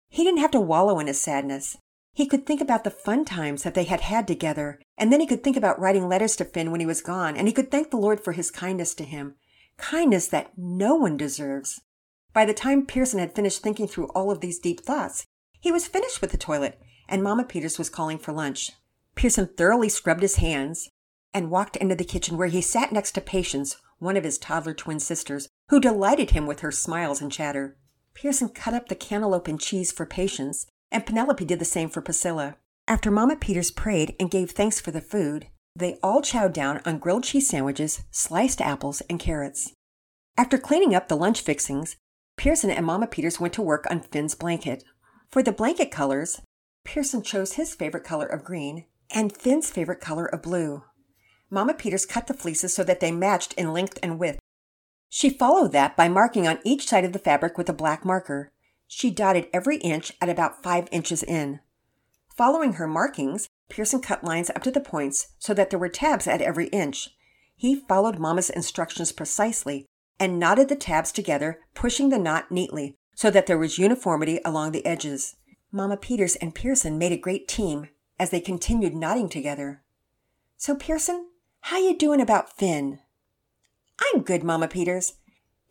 He 0.08 0.22
didn't 0.22 0.40
have 0.40 0.52
to 0.52 0.60
wallow 0.60 1.00
in 1.00 1.08
his 1.08 1.20
sadness. 1.20 1.76
He 2.14 2.26
could 2.26 2.46
think 2.46 2.60
about 2.60 2.84
the 2.84 2.90
fun 2.90 3.24
times 3.24 3.64
that 3.64 3.74
they 3.74 3.84
had 3.84 4.02
had 4.02 4.28
together, 4.28 4.80
and 4.96 5.12
then 5.12 5.20
he 5.20 5.26
could 5.26 5.42
think 5.42 5.56
about 5.56 5.80
writing 5.80 6.08
letters 6.08 6.36
to 6.36 6.44
Finn 6.44 6.70
when 6.70 6.78
he 6.78 6.86
was 6.86 7.02
gone, 7.02 7.36
and 7.36 7.48
he 7.48 7.52
could 7.52 7.72
thank 7.72 7.90
the 7.90 7.96
Lord 7.96 8.20
for 8.20 8.32
his 8.32 8.52
kindness 8.52 8.94
to 8.94 9.04
him. 9.04 9.34
Kindness 9.78 10.28
that 10.28 10.52
no 10.56 10.94
one 10.94 11.16
deserves. 11.16 11.80
By 12.32 12.44
the 12.44 12.54
time 12.54 12.86
Pearson 12.86 13.18
had 13.18 13.34
finished 13.34 13.62
thinking 13.62 13.88
through 13.88 14.06
all 14.08 14.30
of 14.30 14.40
these 14.40 14.60
deep 14.60 14.80
thoughts, 14.80 15.26
he 15.58 15.72
was 15.72 15.88
finished 15.88 16.20
with 16.20 16.30
the 16.30 16.38
toilet, 16.38 16.80
and 17.08 17.20
Mama 17.20 17.42
Peters 17.42 17.78
was 17.78 17.90
calling 17.90 18.18
for 18.18 18.32
lunch. 18.32 18.70
Pearson 19.16 19.48
thoroughly 19.48 19.88
scrubbed 19.88 20.22
his 20.22 20.36
hands, 20.36 20.88
and 21.32 21.50
walked 21.50 21.76
into 21.76 21.96
the 21.96 22.04
kitchen 22.04 22.38
where 22.38 22.46
he 22.46 22.60
sat 22.60 22.92
next 22.92 23.12
to 23.12 23.20
Patience, 23.20 23.76
one 23.98 24.16
of 24.16 24.22
his 24.22 24.38
toddler 24.38 24.74
twin 24.74 25.00
sisters, 25.00 25.48
who 25.68 25.80
delighted 25.80 26.30
him 26.30 26.46
with 26.46 26.60
her 26.60 26.70
smiles 26.70 27.20
and 27.20 27.32
chatter. 27.32 27.76
Pearson 28.14 28.50
cut 28.50 28.74
up 28.74 28.88
the 28.88 28.94
cantaloupe 28.94 29.48
and 29.48 29.60
cheese 29.60 29.90
for 29.90 30.06
Patience, 30.06 30.66
and 30.94 31.04
Penelope 31.04 31.44
did 31.44 31.58
the 31.58 31.64
same 31.66 31.90
for 31.90 32.00
Priscilla. 32.00 32.56
After 32.86 33.10
Mama 33.10 33.36
Peters 33.36 33.70
prayed 33.70 34.14
and 34.20 34.30
gave 34.30 34.52
thanks 34.52 34.80
for 34.80 34.92
the 34.92 35.00
food, 35.00 35.48
they 35.74 35.98
all 36.02 36.22
chowed 36.22 36.52
down 36.52 36.80
on 36.86 36.98
grilled 36.98 37.24
cheese 37.24 37.48
sandwiches, 37.48 38.04
sliced 38.12 38.60
apples, 38.60 39.02
and 39.10 39.18
carrots. 39.18 39.72
After 40.38 40.56
cleaning 40.56 40.94
up 40.94 41.08
the 41.08 41.16
lunch 41.16 41.40
fixings, 41.40 41.96
Pearson 42.36 42.70
and 42.70 42.86
Mama 42.86 43.08
Peters 43.08 43.40
went 43.40 43.54
to 43.54 43.62
work 43.62 43.86
on 43.90 44.00
Finn's 44.00 44.34
blanket. 44.34 44.84
For 45.30 45.42
the 45.42 45.52
blanket 45.52 45.90
colors, 45.90 46.40
Pearson 46.84 47.22
chose 47.22 47.54
his 47.54 47.74
favorite 47.74 48.04
color 48.04 48.26
of 48.26 48.44
green 48.44 48.84
and 49.10 49.36
Finn's 49.36 49.70
favorite 49.70 50.00
color 50.00 50.26
of 50.26 50.42
blue. 50.42 50.84
Mama 51.50 51.74
Peters 51.74 52.06
cut 52.06 52.26
the 52.26 52.34
fleeces 52.34 52.74
so 52.74 52.84
that 52.84 53.00
they 53.00 53.12
matched 53.12 53.52
in 53.54 53.72
length 53.72 53.98
and 54.02 54.18
width. 54.18 54.38
She 55.08 55.30
followed 55.30 55.72
that 55.72 55.96
by 55.96 56.08
marking 56.08 56.46
on 56.46 56.58
each 56.64 56.86
side 56.86 57.04
of 57.04 57.12
the 57.12 57.18
fabric 57.18 57.58
with 57.58 57.68
a 57.68 57.72
black 57.72 58.04
marker. 58.04 58.50
She 58.96 59.10
dotted 59.10 59.48
every 59.52 59.78
inch 59.78 60.12
at 60.20 60.28
about 60.28 60.62
five 60.62 60.86
inches 60.92 61.24
in. 61.24 61.58
Following 62.36 62.74
her 62.74 62.86
markings, 62.86 63.48
Pearson 63.68 64.00
cut 64.00 64.22
lines 64.22 64.50
up 64.50 64.62
to 64.62 64.70
the 64.70 64.80
points 64.80 65.32
so 65.40 65.52
that 65.52 65.70
there 65.70 65.80
were 65.80 65.88
tabs 65.88 66.28
at 66.28 66.40
every 66.40 66.68
inch. 66.68 67.08
He 67.56 67.74
followed 67.88 68.20
Mama's 68.20 68.50
instructions 68.50 69.10
precisely 69.10 69.86
and 70.20 70.38
knotted 70.38 70.68
the 70.68 70.76
tabs 70.76 71.10
together, 71.10 71.58
pushing 71.74 72.10
the 72.10 72.20
knot 72.20 72.52
neatly 72.52 72.96
so 73.16 73.32
that 73.32 73.48
there 73.48 73.58
was 73.58 73.80
uniformity 73.80 74.38
along 74.44 74.70
the 74.70 74.86
edges. 74.86 75.34
Mama 75.72 75.96
Peters 75.96 76.36
and 76.36 76.54
Pearson 76.54 76.96
made 76.96 77.10
a 77.10 77.16
great 77.16 77.48
team 77.48 77.88
as 78.20 78.30
they 78.30 78.40
continued 78.40 78.94
knotting 78.94 79.28
together. 79.28 79.82
So, 80.56 80.76
Pearson, 80.76 81.30
how 81.62 81.78
you 81.78 81.98
doing 81.98 82.20
about 82.20 82.56
Finn? 82.56 83.00
I'm 83.98 84.22
good, 84.22 84.44
Mama 84.44 84.68
Peters. 84.68 85.14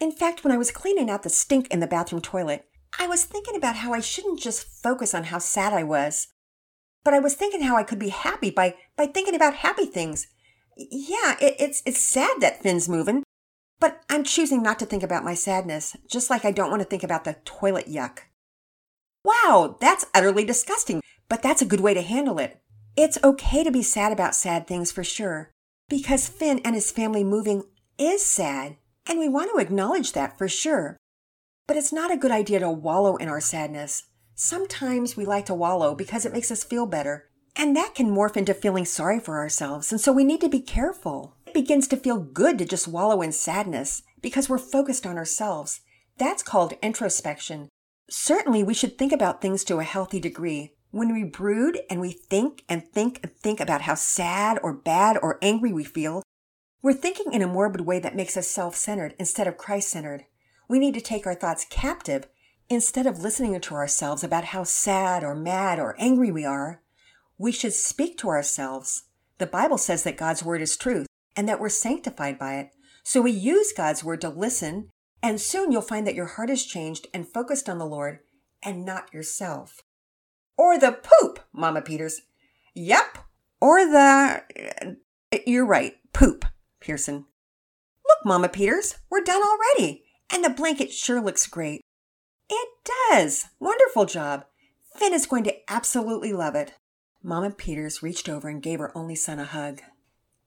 In 0.02 0.12
fact, 0.12 0.44
when 0.44 0.52
I 0.52 0.58
was 0.58 0.72
cleaning 0.72 1.10
out 1.10 1.24
the 1.24 1.30
stink 1.30 1.70
in 1.70 1.80
the 1.80 1.88
bathroom 1.88 2.22
toilet, 2.22 2.68
I 3.00 3.08
was 3.08 3.24
thinking 3.24 3.56
about 3.56 3.78
how 3.78 3.94
I 3.94 4.00
shouldn't 4.00 4.40
just 4.40 4.64
focus 4.64 5.14
on 5.14 5.26
how 5.26 5.40
sad 5.40 5.74
I 5.74 5.84
was, 5.84 6.28
but 7.04 7.14
I 7.14 7.20
was 7.20 7.36
thinking 7.36 7.62
how 7.62 7.76
I 7.76 7.84
could 7.84 8.00
be 8.00 8.10
happy 8.10 8.50
by 8.50 8.76
by 8.96 9.08
thinking 9.08 9.36
about 9.36 9.56
happy 9.56 9.86
things. 9.86 10.28
Yeah, 10.78 11.36
it, 11.42 11.56
it's 11.60 11.84
it's 11.86 12.00
sad 12.00 12.42
that 12.42 12.62
Finn's 12.62 12.90
moving, 12.90 13.24
but 13.80 14.04
I'm 14.10 14.24
choosing 14.24 14.62
not 14.62 14.80
to 14.80 14.86
think 14.86 15.04
about 15.04 15.24
my 15.24 15.34
sadness, 15.34 15.96
just 16.10 16.30
like 16.30 16.46
I 16.46 16.52
don't 16.52 16.70
want 16.70 16.82
to 16.82 16.88
think 16.88 17.04
about 17.04 17.24
the 17.24 17.38
toilet 17.46 17.88
yuck. 17.88 18.20
Wow, 19.26 19.78
that's 19.80 20.06
utterly 20.14 20.46
disgusting, 20.46 21.02
but 21.30 21.42
that's 21.42 21.62
a 21.62 21.66
good 21.66 21.80
way 21.80 21.94
to 21.94 22.02
handle 22.02 22.40
it. 22.40 22.60
It's 22.96 23.18
okay 23.24 23.64
to 23.64 23.72
be 23.72 23.84
sad 23.84 24.12
about 24.12 24.36
sad 24.36 24.68
things 24.68 24.92
for 24.92 25.04
sure 25.04 25.52
because 25.90 26.28
Finn 26.28 26.60
and 26.66 26.76
his 26.76 26.92
family 26.92 27.24
moving 27.24 27.64
is 27.98 28.26
sad, 28.26 28.78
and 29.08 29.20
we 29.20 29.30
want 29.30 29.52
to 29.52 29.60
acknowledge 29.60 30.14
that 30.14 30.38
for 30.38 30.48
sure. 30.48 30.98
But 31.66 31.78
it's 31.78 31.94
not 31.94 32.12
a 32.12 32.18
good 32.18 32.32
idea 32.32 32.60
to 32.60 32.70
wallow 32.70 33.16
in 33.16 33.30
our 33.30 33.40
sadness. 33.40 34.04
Sometimes 34.36 35.16
we 35.16 35.26
like 35.26 35.46
to 35.46 35.54
wallow 35.54 35.96
because 35.96 36.26
it 36.26 36.34
makes 36.34 36.52
us 36.52 36.64
feel 36.64 36.86
better, 36.86 37.30
and 37.56 37.76
that 37.76 37.96
can 37.96 38.10
morph 38.10 38.36
into 38.36 38.54
feeling 38.54 38.84
sorry 38.84 39.20
for 39.20 39.38
ourselves, 39.38 39.92
and 39.92 40.02
so 40.02 40.12
we 40.12 40.26
need 40.26 40.42
to 40.42 40.50
be 40.50 40.60
careful. 40.60 41.38
It 41.46 41.54
begins 41.54 41.88
to 41.90 41.98
feel 41.98 42.20
good 42.20 42.58
to 42.58 42.66
just 42.66 42.88
wallow 42.88 43.22
in 43.22 43.32
sadness 43.32 44.04
because 44.22 44.50
we're 44.50 44.58
focused 44.58 45.06
on 45.06 45.18
ourselves. 45.18 45.80
That's 46.18 46.44
called 46.44 46.74
introspection. 46.82 47.70
Certainly, 48.10 48.64
we 48.64 48.74
should 48.74 48.98
think 48.98 49.14
about 49.14 49.42
things 49.42 49.64
to 49.66 49.80
a 49.80 49.84
healthy 49.84 50.20
degree. 50.20 50.74
When 50.92 51.14
we 51.14 51.24
brood 51.24 51.80
and 51.90 52.02
we 52.02 52.12
think 52.12 52.64
and 52.68 52.84
think 52.84 53.20
and 53.24 53.32
think 53.32 53.60
about 53.60 53.82
how 53.82 53.96
sad 53.96 54.60
or 54.62 54.74
bad 54.74 55.18
or 55.22 55.40
angry 55.42 55.72
we 55.72 55.84
feel, 55.86 56.24
we're 56.82 56.94
thinking 56.94 57.32
in 57.32 57.42
a 57.42 57.48
morbid 57.48 57.82
way 57.82 58.00
that 58.00 58.16
makes 58.16 58.36
us 58.36 58.48
self 58.48 58.76
centered 58.76 59.16
instead 59.18 59.48
of 59.48 59.58
Christ 59.58 59.90
centered. 59.90 60.26
We 60.68 60.80
need 60.80 60.94
to 60.94 61.02
take 61.02 61.28
our 61.28 61.36
thoughts 61.36 61.66
captive 61.70 62.28
instead 62.70 63.06
of 63.06 63.20
listening 63.20 63.60
to 63.60 63.76
ourselves 63.76 64.24
about 64.24 64.46
how 64.46 64.64
sad 64.64 65.24
or 65.24 65.36
mad 65.36 65.80
or 65.80 65.96
angry 66.00 66.32
we 66.32 66.46
are. 66.46 66.82
We 67.38 67.52
should 67.52 67.74
speak 67.74 68.18
to 68.20 68.30
ourselves. 68.30 69.04
The 69.38 69.46
Bible 69.46 69.78
says 69.78 70.04
that 70.04 70.18
God's 70.18 70.44
word 70.44 70.62
is 70.62 70.78
truth 70.78 71.08
and 71.36 71.48
that 71.50 71.60
we're 71.60 71.70
sanctified 71.70 72.40
by 72.40 72.56
it. 72.56 72.70
So 73.04 73.22
we 73.22 73.32
use 73.32 73.74
God's 73.74 74.04
word 74.04 74.22
to 74.22 74.30
listen, 74.30 74.90
and 75.22 75.42
soon 75.42 75.72
you'll 75.72 75.82
find 75.82 76.08
that 76.08 76.16
your 76.16 76.28
heart 76.28 76.50
is 76.50 76.66
changed 76.66 77.08
and 77.14 77.28
focused 77.28 77.68
on 77.68 77.78
the 77.78 77.86
Lord 77.86 78.20
and 78.62 78.86
not 78.86 79.14
yourself. 79.14 79.82
Or 80.58 80.78
the 80.78 80.92
poop, 80.94 81.40
Mama 81.52 81.82
Peters. 81.82 82.22
Yep. 82.76 83.18
Or 83.60 83.80
the. 83.86 84.98
You're 85.46 85.66
right, 85.66 85.96
poop, 86.14 86.46
Pearson. 86.80 87.26
Look, 88.08 88.20
Mama 88.26 88.50
Peters, 88.50 88.96
we're 89.10 89.22
done 89.22 89.42
already, 89.42 90.03
and 90.32 90.44
the 90.44 90.50
blanket 90.50 90.92
sure 90.92 91.22
looks 91.22 91.48
great. 91.48 91.82
It 92.50 92.70
does. 93.10 93.46
Wonderful 93.60 94.06
job. 94.06 94.46
Finn 94.96 95.14
is 95.14 95.26
going 95.26 95.44
to 95.46 95.56
absolutely 95.72 96.34
love 96.34 96.56
it. 96.56 96.74
Mama 97.22 97.52
Peters 97.52 98.04
reached 98.04 98.28
over 98.28 98.50
and 98.50 98.62
gave 98.62 98.80
her 98.80 98.96
only 98.98 99.16
son 99.16 99.40
a 99.40 99.46
hug. 99.46 99.82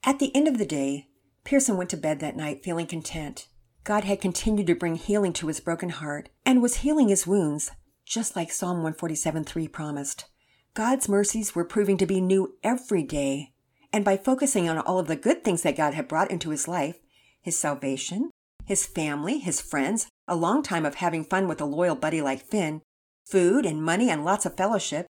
At 0.05 0.19
the 0.19 0.35
end 0.37 0.47
of 0.47 0.59
the 0.59 0.67
day, 0.67 1.09
Pearson 1.45 1.77
went 1.77 1.91
to 1.91 1.97
bed 1.97 2.21
that 2.21 2.37
night 2.37 2.63
feeling 2.63 2.87
content. 2.87 3.49
God 3.83 4.05
had 4.05 4.21
continued 4.21 4.67
to 4.67 4.75
bring 4.75 4.97
healing 4.97 5.33
to 5.35 5.47
his 5.47 5.61
broken 5.61 5.91
heart 5.91 6.29
and 6.45 6.61
was 6.61 6.79
healing 6.79 7.09
his 7.09 7.27
wounds, 7.27 7.71
just 8.05 8.37
like 8.37 8.53
Psalm 8.53 8.83
147:3 8.83 9.69
promised. 9.73 10.27
God's 10.75 11.09
mercies 11.09 11.55
were 11.55 11.65
proving 11.65 11.97
to 11.99 12.07
be 12.07 12.21
new 12.21 12.57
every 12.63 13.03
day, 13.03 13.55
and 13.93 14.05
by 14.05 14.17
focusing 14.17 14.69
on 14.69 14.79
all 14.79 14.99
of 14.99 15.07
the 15.07 15.17
good 15.17 15.43
things 15.43 15.63
that 15.63 15.77
God 15.77 15.95
had 15.95 16.09
brought 16.09 16.31
into 16.31 16.51
his 16.51 16.69
life, 16.69 16.99
his 17.41 17.59
salvation, 17.59 18.31
his 18.67 18.85
family, 18.85 19.39
his 19.39 19.61
friends, 19.61 20.09
a 20.29 20.37
long 20.37 20.63
time 20.63 20.85
of 20.85 20.97
having 20.97 21.25
fun 21.25 21.49
with 21.49 21.61
a 21.61 21.65
loyal 21.65 21.95
buddy 21.95 22.21
like 22.21 22.43
Finn, 22.43 22.83
food 23.25 23.65
and 23.65 23.83
money 23.83 24.11
and 24.11 24.25
lots 24.25 24.45
of 24.45 24.57
fellowship, 24.57 25.07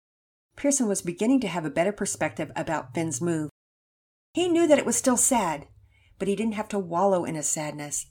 Pearson 0.56 0.86
was 0.86 1.02
beginning 1.02 1.40
to 1.40 1.48
have 1.48 1.64
a 1.64 1.70
better 1.70 1.92
perspective 1.92 2.50
about 2.54 2.94
Finn's 2.94 3.20
move. 3.20 3.50
He 4.32 4.48
knew 4.48 4.66
that 4.66 4.78
it 4.78 4.86
was 4.86 4.96
still 4.96 5.16
sad, 5.16 5.66
but 6.18 6.28
he 6.28 6.36
didn't 6.36 6.54
have 6.54 6.68
to 6.68 6.78
wallow 6.78 7.24
in 7.24 7.34
his 7.34 7.48
sadness. 7.48 8.06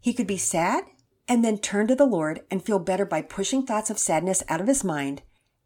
He 0.00 0.12
could 0.12 0.26
be 0.26 0.36
sad 0.36 0.84
and 1.28 1.44
then 1.44 1.58
turn 1.58 1.86
to 1.88 1.94
the 1.94 2.06
Lord 2.06 2.40
and 2.50 2.64
feel 2.64 2.78
better 2.78 3.04
by 3.04 3.22
pushing 3.22 3.64
thoughts 3.64 3.90
of 3.90 3.98
sadness 3.98 4.42
out 4.48 4.60
of 4.60 4.66
his 4.66 4.82
mind 4.82 5.22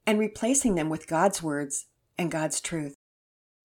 and 0.06 0.18
replacing 0.18 0.74
them 0.74 0.90
with 0.90 1.06
God's 1.06 1.42
words 1.42 1.86
and 2.18 2.30
God's 2.30 2.60
truth. 2.60 2.94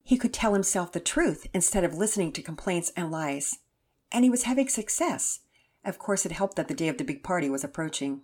He 0.04 0.18
could 0.18 0.34
tell 0.34 0.54
himself 0.54 0.92
the 0.92 1.00
truth 1.00 1.48
instead 1.54 1.84
of 1.84 1.96
listening 1.96 2.32
to 2.34 2.42
complaints 2.42 2.92
and 2.96 3.12
lies. 3.12 3.58
And 4.12 4.24
he 4.24 4.30
was 4.30 4.44
having 4.44 4.70
success. 4.70 5.40
Of 5.88 5.98
course, 5.98 6.25
it 6.25 6.34
helped 6.34 6.58
that 6.58 6.67
the 6.67 6.74
day 6.74 6.89
of 6.89 6.98
the 6.98 7.06
big 7.06 7.24
party 7.24 7.50
was 7.50 7.63
approaching. 7.63 8.24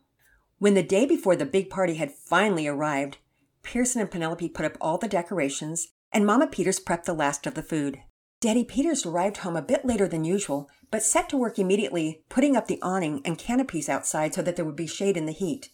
When 0.59 0.73
the 0.73 0.83
day 0.83 1.05
before 1.05 1.37
the 1.37 1.45
big 1.45 1.69
party 1.69 1.95
had 1.95 2.11
finally 2.11 2.67
arrived, 2.67 3.19
Pearson 3.63 4.01
and 4.01 4.11
Penelope 4.11 4.49
put 4.49 4.65
up 4.65 4.77
all 4.81 4.97
the 4.97 5.07
decorations, 5.07 5.87
and 6.11 6.25
Mama 6.25 6.47
Peters 6.47 6.81
prepped 6.81 7.05
the 7.05 7.13
last 7.13 7.47
of 7.47 7.53
the 7.53 7.63
food. 7.63 8.01
Daddy 8.41 8.65
Peters 8.65 9.05
arrived 9.05 9.37
home 9.37 9.55
a 9.55 9.61
bit 9.61 9.85
later 9.85 10.09
than 10.09 10.25
usual, 10.25 10.69
but 10.91 11.03
set 11.03 11.29
to 11.29 11.37
work 11.37 11.57
immediately 11.57 12.25
putting 12.27 12.57
up 12.57 12.67
the 12.67 12.81
awning 12.81 13.21
and 13.23 13.37
canopies 13.37 13.87
outside 13.87 14.33
so 14.33 14.41
that 14.41 14.57
there 14.57 14.65
would 14.65 14.75
be 14.75 14.85
shade 14.85 15.15
in 15.15 15.25
the 15.25 15.31
heat. 15.31 15.69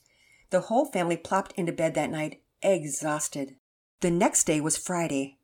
The 0.51 0.61
whole 0.61 0.85
family 0.85 1.17
plopped 1.17 1.53
into 1.53 1.71
bed 1.71 1.95
that 1.95 2.11
night, 2.11 2.43
exhausted. 2.61 3.55
The 4.01 4.11
next 4.11 4.43
day 4.43 4.61
was 4.61 4.77
Friday. 4.77 5.39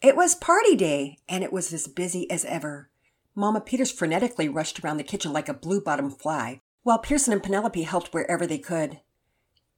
It 0.00 0.14
was 0.14 0.36
party 0.36 0.76
day, 0.76 1.18
and 1.28 1.42
it 1.42 1.52
was 1.52 1.72
as 1.72 1.88
busy 1.88 2.30
as 2.30 2.44
ever. 2.44 2.88
Mama 3.38 3.60
Peters 3.60 3.96
frenetically 3.96 4.52
rushed 4.52 4.82
around 4.82 4.96
the 4.96 5.04
kitchen 5.04 5.32
like 5.32 5.48
a 5.48 5.54
blue 5.54 5.80
bottom 5.80 6.10
fly, 6.10 6.60
while 6.82 6.98
Pearson 6.98 7.32
and 7.32 7.40
Penelope 7.40 7.80
helped 7.82 8.12
wherever 8.12 8.48
they 8.48 8.58
could. 8.58 8.98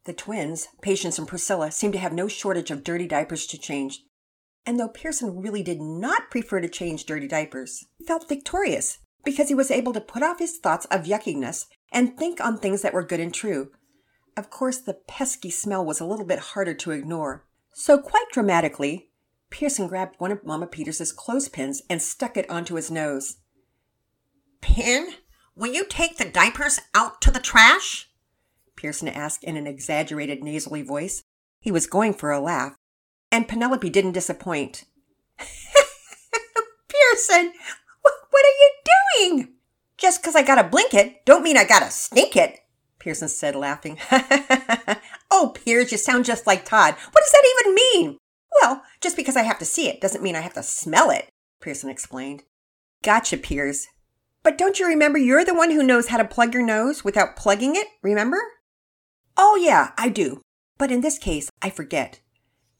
The 0.04 0.14
twins, 0.14 0.68
Patience 0.80 1.18
and 1.18 1.28
Priscilla, 1.28 1.70
seemed 1.70 1.92
to 1.92 1.98
have 1.98 2.14
no 2.14 2.26
shortage 2.26 2.70
of 2.70 2.82
dirty 2.82 3.06
diapers 3.06 3.46
to 3.48 3.58
change. 3.58 4.02
And 4.64 4.80
though 4.80 4.88
Pearson 4.88 5.42
really 5.42 5.62
did 5.62 5.78
not 5.78 6.30
prefer 6.30 6.62
to 6.62 6.70
change 6.70 7.04
dirty 7.04 7.28
diapers, 7.28 7.84
he 7.98 8.04
felt 8.06 8.30
victorious 8.30 9.00
because 9.24 9.48
he 9.48 9.54
was 9.54 9.70
able 9.70 9.92
to 9.92 10.00
put 10.00 10.22
off 10.22 10.38
his 10.38 10.56
thoughts 10.56 10.86
of 10.86 11.04
yuckiness 11.04 11.66
and 11.92 12.16
think 12.16 12.42
on 12.42 12.56
things 12.56 12.80
that 12.80 12.94
were 12.94 13.04
good 13.04 13.20
and 13.20 13.34
true. 13.34 13.72
Of 14.38 14.48
course, 14.48 14.78
the 14.78 14.94
pesky 14.94 15.50
smell 15.50 15.84
was 15.84 16.00
a 16.00 16.06
little 16.06 16.24
bit 16.24 16.38
harder 16.38 16.72
to 16.72 16.92
ignore. 16.92 17.44
So, 17.74 17.98
quite 17.98 18.30
dramatically, 18.32 19.10
Pearson 19.50 19.86
grabbed 19.86 20.14
one 20.18 20.32
of 20.32 20.46
Mama 20.46 20.66
Peters's 20.66 21.12
clothespins 21.12 21.82
and 21.90 22.00
stuck 22.00 22.38
it 22.38 22.48
onto 22.48 22.76
his 22.76 22.90
nose. 22.90 23.36
Pin, 24.60 25.14
will 25.54 25.72
you 25.72 25.84
take 25.84 26.16
the 26.16 26.24
diapers 26.24 26.80
out 26.94 27.20
to 27.22 27.30
the 27.30 27.40
trash? 27.40 28.08
Pearson 28.76 29.08
asked 29.08 29.44
in 29.44 29.56
an 29.56 29.66
exaggerated 29.66 30.42
nasally 30.42 30.82
voice. 30.82 31.22
He 31.60 31.70
was 31.70 31.86
going 31.86 32.14
for 32.14 32.30
a 32.30 32.40
laugh, 32.40 32.76
and 33.30 33.48
Penelope 33.48 33.90
didn't 33.90 34.12
disappoint. 34.12 34.84
Pearson, 36.88 37.52
what 38.02 38.44
are 38.44 38.58
you 38.58 38.72
doing? 39.18 39.48
Just 39.98 40.22
because 40.22 40.34
I 40.34 40.42
got 40.42 40.58
a 40.58 40.68
blanket, 40.68 41.26
don't 41.26 41.42
mean 41.42 41.58
I 41.58 41.64
got 41.64 41.82
a 41.82 41.90
stink 41.90 42.36
it, 42.36 42.60
Pearson 42.98 43.28
said, 43.28 43.54
laughing. 43.54 43.98
oh, 45.30 45.52
Piers, 45.54 45.92
you 45.92 45.98
sound 45.98 46.24
just 46.24 46.46
like 46.46 46.64
Todd. 46.64 46.94
What 46.94 47.22
does 47.22 47.32
that 47.32 47.54
even 47.60 47.74
mean? 47.74 48.18
Well, 48.62 48.82
just 49.00 49.16
because 49.16 49.36
I 49.36 49.42
have 49.42 49.58
to 49.58 49.64
see 49.64 49.88
it 49.88 50.00
doesn't 50.00 50.22
mean 50.22 50.36
I 50.36 50.40
have 50.40 50.54
to 50.54 50.62
smell 50.62 51.10
it, 51.10 51.28
Pearson 51.60 51.90
explained. 51.90 52.44
Gotcha, 53.02 53.36
Piers. 53.36 53.88
But 54.42 54.56
don't 54.56 54.78
you 54.78 54.86
remember 54.86 55.18
you're 55.18 55.44
the 55.44 55.54
one 55.54 55.70
who 55.70 55.82
knows 55.82 56.08
how 56.08 56.16
to 56.16 56.24
plug 56.24 56.54
your 56.54 56.64
nose 56.64 57.04
without 57.04 57.36
plugging 57.36 57.76
it, 57.76 57.88
remember? 58.02 58.38
Oh, 59.36 59.56
yeah, 59.56 59.92
I 59.98 60.08
do. 60.08 60.40
But 60.78 60.90
in 60.90 61.02
this 61.02 61.18
case, 61.18 61.50
I 61.60 61.70
forget. 61.70 62.20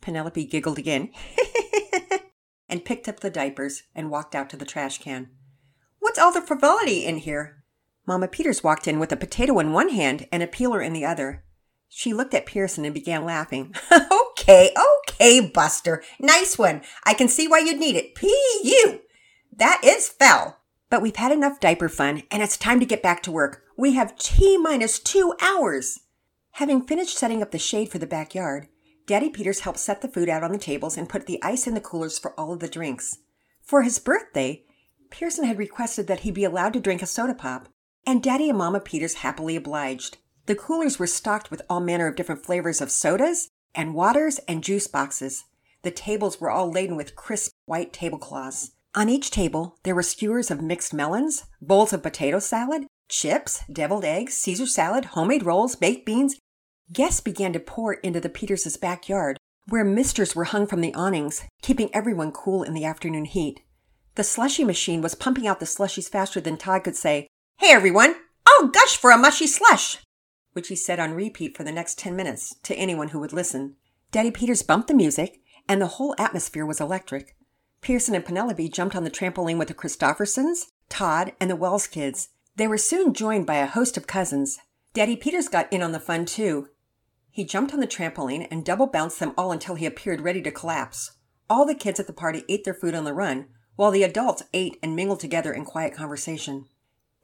Penelope 0.01 0.45
giggled 0.47 0.79
again 0.79 1.11
and 2.69 2.85
picked 2.85 3.09
up 3.09 3.21
the 3.21 3.29
diapers 3.29 3.83
and 3.95 4.11
walked 4.11 4.35
out 4.35 4.49
to 4.51 4.57
the 4.57 4.65
trash 4.65 4.99
can. 4.99 5.29
What's 5.99 6.19
all 6.19 6.33
the 6.33 6.41
frivolity 6.41 7.05
in 7.05 7.19
here? 7.19 7.63
Mama 8.07 8.29
Peters 8.29 8.65
walked 8.65 8.89
in 8.89 8.99
with 8.99 9.13
a 9.13 9.17
potato 9.17 9.59
in 9.59 9.73
one 9.73 9.91
hand 9.91 10.27
and 10.33 10.43
a 10.43 10.47
peeler 10.47 10.81
in 10.81 10.95
the 10.95 11.05
other. 11.05 11.45
She 11.91 12.15
looked 12.15 12.33
at 12.35 12.47
Pearson 12.47 12.85
and 12.87 12.95
began 12.95 13.25
laughing. 13.25 13.75
okay, 13.93 14.75
okay, 15.09 15.41
Buster. 15.41 16.03
Nice 16.19 16.57
one. 16.57 16.81
I 17.05 17.13
can 17.13 17.29
see 17.29 17.47
why 17.47 17.59
you'd 17.59 17.79
need 17.79 17.97
it. 17.97 18.15
P.U. 18.15 19.01
That 19.57 19.83
is 19.85 20.09
fell. 20.09 20.60
But 20.91 21.01
we've 21.01 21.17
had 21.17 21.33
enough 21.33 21.61
diaper 21.61 21.89
fun, 21.89 22.25
and 22.31 22.43
it's 22.43 22.57
time 22.57 22.81
to 22.81 22.87
get 22.87 23.03
back 23.03 23.23
to 23.23 23.33
work. 23.33 23.63
We 23.77 23.95
have 23.95 24.19
T 24.19 24.59
minus 24.59 24.99
two 24.99 25.35
hours. 25.41 26.01
Having 26.53 26.83
finished 26.83 27.17
setting 27.17 27.43
up 27.43 27.53
the 27.53 27.59
shade 27.59 27.89
for 27.89 27.99
the 27.99 28.07
backyard, 28.09 28.67
Daddy 29.07 29.31
Peters 29.31 29.61
helped 29.61 29.79
set 29.79 30.03
the 30.03 30.09
food 30.09 30.29
out 30.29 30.43
on 30.43 30.53
the 30.53 30.59
tables 30.59 30.97
and 30.97 31.09
put 31.09 31.27
the 31.27 31.43
ice 31.43 31.67
in 31.67 31.75
the 31.75 31.81
coolers 31.81 32.19
for 32.19 32.39
all 32.39 32.53
of 32.53 32.61
the 32.61 32.69
drinks. 32.69 33.19
For 33.63 33.83
his 33.83 34.01
birthday, 34.01 34.65
Pearson 35.11 35.45
had 35.45 35.59
requested 35.59 36.09
that 36.09 36.21
he 36.21 36.31
be 36.31 36.45
allowed 36.45 36.73
to 36.73 36.81
drink 36.81 37.03
a 37.03 37.07
soda 37.07 37.35
pop, 37.35 37.69
and 38.07 38.23
Daddy 38.23 38.49
and 38.49 38.59
Mama 38.59 38.81
Peters 38.81 39.15
happily 39.15 39.55
obliged. 39.57 40.19
The 40.47 40.57
coolers 40.57 40.99
were 40.99 41.07
stocked 41.07 41.51
with 41.51 41.63
all 41.71 41.81
manner 41.81 42.09
of 42.09 42.17
different 42.17 42.45
flavors 42.45 42.81
of 42.81 42.91
sodas 42.91 43.49
and 43.75 43.95
waters 43.95 44.39
and 44.49 44.65
juice 44.65 44.89
boxes. 44.89 45.45
The 45.83 45.91
tables 45.93 46.41
were 46.41 46.51
all 46.51 46.71
laden 46.71 46.97
with 46.97 47.15
crisp 47.15 47.53
white 47.67 47.93
tablecloths. 47.93 48.73
On 48.93 49.09
each 49.09 49.31
table, 49.31 49.79
there 49.85 49.95
were 49.95 50.03
skewers 50.03 50.51
of 50.51 50.63
mixed 50.63 50.93
melons, 50.93 51.45
bowls 51.63 51.93
of 51.93 52.03
potato 52.03 52.41
salad, 52.41 52.87
chips, 53.09 53.63
deviled 53.73 54.05
eggs, 54.05 54.35
Caesar 54.35 54.67
salad, 54.67 55.07
homemade 55.07 55.45
rolls, 55.45 55.77
baked 55.77 56.05
beans. 56.05 56.37
Guests 56.93 57.21
began 57.21 57.53
to 57.53 57.61
pour 57.61 57.95
into 57.95 58.19
the 58.19 58.29
Peters' 58.29 58.77
backyard, 58.77 59.37
where 59.69 59.85
misters 59.85 60.35
were 60.35 60.45
hung 60.45 60.67
from 60.67 60.81
the 60.81 60.93
awnings, 60.95 61.45
keeping 61.63 61.95
everyone 61.95 62.33
cool 62.33 62.65
in 62.65 62.75
the 62.75 62.85
afternoon 62.85 63.27
heat. 63.27 63.61
The 64.17 64.25
slushy 64.25 64.65
machine 64.65 65.03
was 65.03 65.15
pumping 65.15 65.47
out 65.47 65.61
the 65.61 65.67
slushies 65.67 66.09
faster 66.09 66.41
than 66.41 66.57
Todd 66.57 66.83
could 66.83 66.97
say, 66.97 67.29
Hey 67.59 67.71
everyone, 67.71 68.17
oh, 68.45 68.61
I'll 68.63 68.69
gush 68.69 68.97
for 68.97 69.13
a 69.13 69.17
mushy 69.17 69.47
slush, 69.47 69.99
which 70.53 70.67
he 70.67 70.75
said 70.75 70.99
on 70.99 71.15
repeat 71.15 71.57
for 71.57 71.63
the 71.63 71.71
next 71.71 71.97
10 72.01 72.17
minutes 72.17 72.57
to 72.65 72.75
anyone 72.75 73.09
who 73.09 73.21
would 73.21 73.33
listen. 73.33 73.77
Daddy 74.11 74.33
Peters 74.33 74.63
bumped 74.63 74.89
the 74.89 74.95
music, 74.95 75.41
and 75.69 75.81
the 75.81 75.87
whole 75.87 76.17
atmosphere 76.19 76.67
was 76.67 76.81
electric. 76.81 77.37
Pearson 77.83 78.15
and 78.15 78.25
Penelope 78.25 78.69
jumped 78.69 78.95
on 78.95 79.05
the 79.05 79.11
trampoline 79.11 79.59
with 79.59 79.69
the 79.69 79.75
Christoffersons. 79.75 80.67
Todd, 80.91 81.33
and 81.41 81.49
the 81.49 81.57
Wells 81.57 81.87
kids. 81.87 82.29
They 82.57 82.67
were 82.67 82.77
soon 82.77 83.15
joined 83.15 83.47
by 83.47 83.57
a 83.57 83.67
host 83.67 83.97
of 83.97 84.07
cousins. 84.07 84.59
Daddy 84.93 85.17
Peters 85.17 85.49
got 85.49 85.73
in 85.73 85.83
on 85.83 85.93
the 85.93 86.01
fun 86.01 86.27
too. 86.27 86.69
He 87.31 87.45
jumped 87.45 87.73
on 87.73 87.81
the 87.81 87.87
trampoline 87.87 88.47
and 88.51 88.65
double 88.65 88.87
bounced 88.87 89.21
them 89.21 89.33
all 89.39 89.53
until 89.53 89.77
he 89.77 89.87
appeared 89.87 90.21
ready 90.21 90.43
to 90.43 90.51
collapse. 90.51 91.13
All 91.49 91.65
the 91.65 91.75
kids 91.75 92.01
at 92.01 92.07
the 92.07 92.13
party 92.13 92.45
ate 92.49 92.65
their 92.65 92.75
food 92.75 92.95
on 92.95 93.05
the 93.05 93.15
run, 93.15 93.47
while 93.77 93.93
the 93.93 94.03
adults 94.03 94.43
ate 94.53 94.79
and 94.83 94.95
mingled 94.95 95.21
together 95.21 95.53
in 95.53 95.65
quiet 95.65 95.95
conversation. 95.95 96.67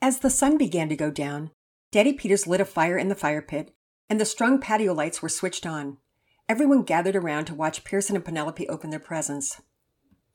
As 0.01 0.19
the 0.19 0.29
sun 0.29 0.57
began 0.57 0.89
to 0.89 0.95
go 0.95 1.11
down, 1.11 1.51
Daddy 1.91 2.13
Peters 2.13 2.47
lit 2.47 2.61
a 2.61 2.65
fire 2.65 2.97
in 2.97 3.09
the 3.09 3.15
fire 3.15 3.41
pit, 3.41 3.75
and 4.09 4.19
the 4.19 4.25
strung 4.25 4.59
patio 4.59 4.93
lights 4.93 5.21
were 5.21 5.29
switched 5.29 5.65
on. 5.65 5.97
Everyone 6.49 6.83
gathered 6.83 7.15
around 7.15 7.45
to 7.45 7.55
watch 7.55 7.83
Pearson 7.83 8.15
and 8.15 8.23
Penelope 8.23 8.67
open 8.69 8.89
their 8.89 8.99
presents. 8.99 9.61